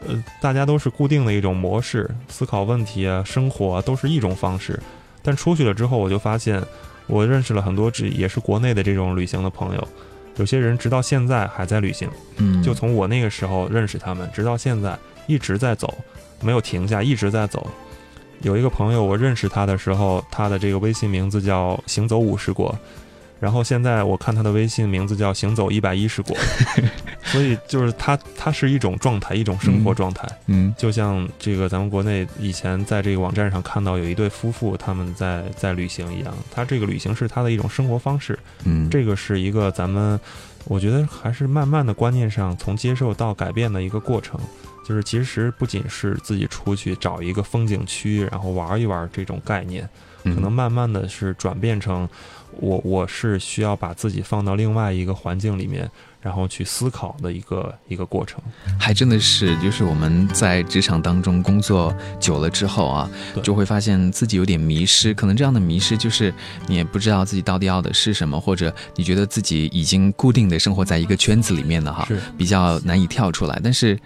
[0.06, 4.80] 呃，大家都是固定的一种模式，思考问题啊、生活啊，都是一种方式。
[5.22, 6.62] 但出去了之后，我就发现，
[7.06, 9.88] 我认识了很多这也是国内的这种旅行的朋友，
[10.36, 12.08] 有些人直到现在还在旅行。
[12.36, 15.92] 嗯，就从我那个时候认识他们，直到现在一直在走，
[16.40, 17.66] 没有停下，一直在走。
[18.42, 22.74] 有一个朋友，我认识他的时候，他的这个微信名字叫“行走五十国”，
[23.40, 26.36] 然后现在我看他的微信名字叫“行走一百一十国”，
[27.24, 30.28] 所以就是他，他是一种状态，一种生活状态。
[30.46, 38.38] 嗯就像这个咱们国内以前在这个网站上看到有一对夫妇他们在在旅行一样，他这个旅行是他的一种生活方式。
[38.64, 40.20] 嗯，这个是一个咱们，
[40.66, 44.38] 我觉得还是慢慢的观念上从接受到改变的一个过程。
[44.82, 49.88] 就是其实不仅是自己出去找一个风景区，然后玩一玩这种概念，
[50.24, 52.08] 嗯可能慢慢的是转变成
[52.60, 55.90] 我我是需要把自己放到另外一个环境里面，
[56.20, 58.40] 然后去思考的一个一个过程。
[58.78, 63.10] 还真的是，就是我们在职场当中工作久了之后啊，
[63.42, 65.14] 就会发现自己有点迷失。
[65.14, 66.32] 可能这样的迷失就是
[66.66, 73.58] 你也不知道自己到底要的是什么，或者你觉得自己已经固定的生活在一个圈子里面了哈，是比较难以跳出来。
[73.64, 73.98] 但是，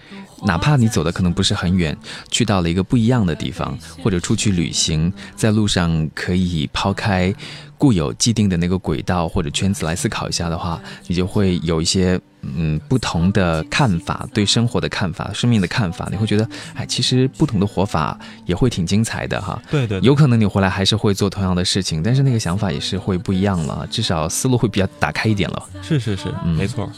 [0.46, 1.96] 哪怕你走的可能不是很远，
[2.30, 7.34] 去到了一个不一样的地方，或者出去旅行，在路上可以抛开
[7.78, 19.60] 固有既定的那个轨道或者圈子来思考一下的话，你就会有一些嗯不同的看法，对生活的看法、生命的看法，你会觉得，哎，其实不同的活法也会挺精彩的哈。
[19.70, 25.62] 对对对有可能你回来还是会做同样的事情，但是那个想法也是会不一样了，至少思路会比较打开一点了。
[25.82, 26.90] 是是是，嗯没错，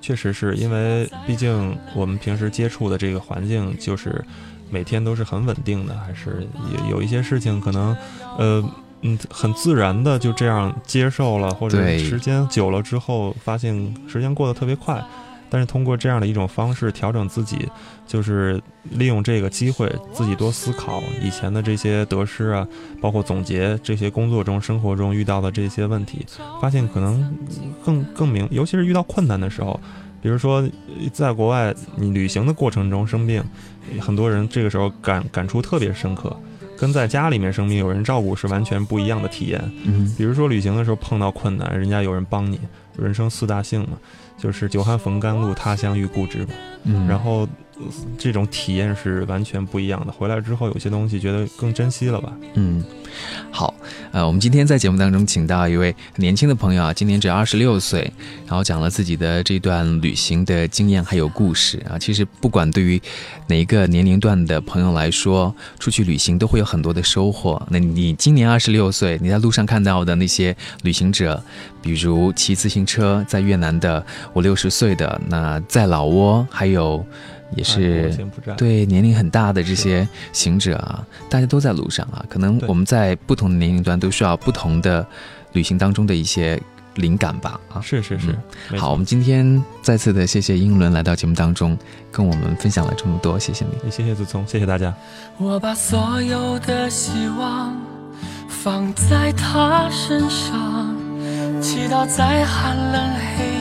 [0.00, 4.24] 确实是因为毕竟我们平时接触的这个环境就是
[4.70, 7.96] 每天都是很稳定的，还是有有一些事情可能，
[8.38, 8.64] 呃。
[9.02, 15.02] 嗯，很自然的就这样接受了，或者时间久了之后，发现时间过得特别快。
[15.52, 17.68] 但是通过这样的一种方式调整自己，
[18.06, 22.64] 就是利用这个机会自己多思考以前的这些得失啊，
[23.00, 26.24] 包括总结这些工作中、生活中遇到的这些问题，
[26.62, 27.36] 发现可能
[27.84, 29.80] 更更明，尤其是遇到困难的时候，
[30.22, 33.42] 比如说呃在国外你旅行的过程中生病，
[33.98, 36.36] 很多人这个时候感感触特别深刻，
[36.80, 39.60] 跟在家里面生病有人照顾是完全不一样的体验。
[39.84, 42.58] 嗯比如说旅行的时候碰到困难，人家有人帮你，
[42.96, 43.98] 人生四大幸嘛，
[44.38, 46.54] 就是久旱逢甘露，他乡遇故知嘛。
[46.84, 47.69] 嗯，然后呃
[48.18, 50.12] 这种体验是完全不一样的。
[50.12, 52.32] 回来之后，有些东西觉得更珍惜了吧？
[52.54, 52.84] 嗯，
[53.50, 53.74] 好，
[54.12, 58.12] 呃，我们今天在节目当中请到一位年轻的朋友啊，今年只有二十六岁，
[58.46, 61.98] 然后讲了自己的这段旅行的经验还有故事啊。
[61.98, 63.00] 其实不管对于
[63.46, 67.60] 哪一个年龄段的朋友来说，出去旅行都会有很多的收获。
[67.70, 71.42] 那你今年二十六岁，你在路上看到的那些旅行者，
[71.82, 74.04] 比如骑自行车在越南的
[74.34, 77.04] 五六十岁的，那在老挝还有
[77.56, 78.14] 也是
[78.56, 85.06] 对年龄很大的这些行者啊，大家都在路上啊，可能我们在不同的年龄段都需要不同的
[85.52, 86.60] 旅行当中的一些
[86.94, 87.80] 灵感吧啊。
[87.80, 88.28] 是是是
[88.70, 88.78] 嗯。
[88.78, 91.76] 好，我们今天再次的谢谢英伦来到节目当中，
[92.12, 93.72] 跟我们分享了这么多，谢谢你。
[93.84, 94.94] 也谢谢祖宗，谢谢大家。
[95.38, 97.76] 我把所有的希望
[98.48, 100.94] 放在他身上，
[101.60, 103.59] 祈祷在寒冷黑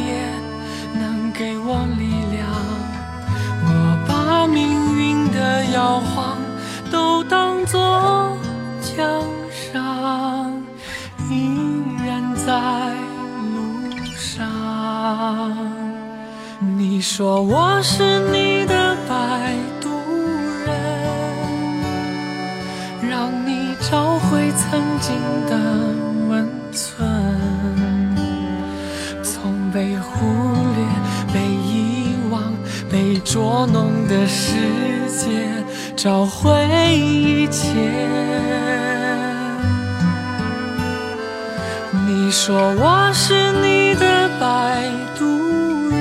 [5.74, 6.38] 摇晃
[6.92, 7.80] 都当作
[8.82, 10.52] 奖赏，
[11.30, 11.52] 依
[12.06, 12.94] 然在
[13.54, 13.58] 路
[14.16, 14.48] 上。
[16.78, 19.90] 你说我是你的摆渡
[20.66, 20.76] 人，
[23.10, 25.16] 让你找回曾经
[25.48, 25.56] 的
[26.30, 27.08] 温存，
[29.24, 30.49] 从被忽略、被遗忘、
[33.20, 34.54] 捉弄的世
[35.10, 35.30] 界
[35.96, 36.52] 找回
[36.96, 37.74] 一切
[42.08, 44.84] 你说我是你的摆
[45.18, 45.26] 渡
[45.90, 46.00] 人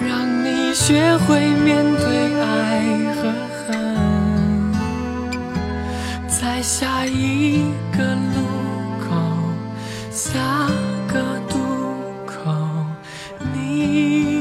[0.00, 2.82] 让你学会面对爱
[3.14, 4.72] 和恨。
[6.28, 7.62] 在下一
[7.96, 8.42] 个路
[8.98, 9.06] 口
[10.10, 10.68] 下
[11.06, 11.58] 个渡
[12.26, 12.52] 口
[13.54, 14.31] 你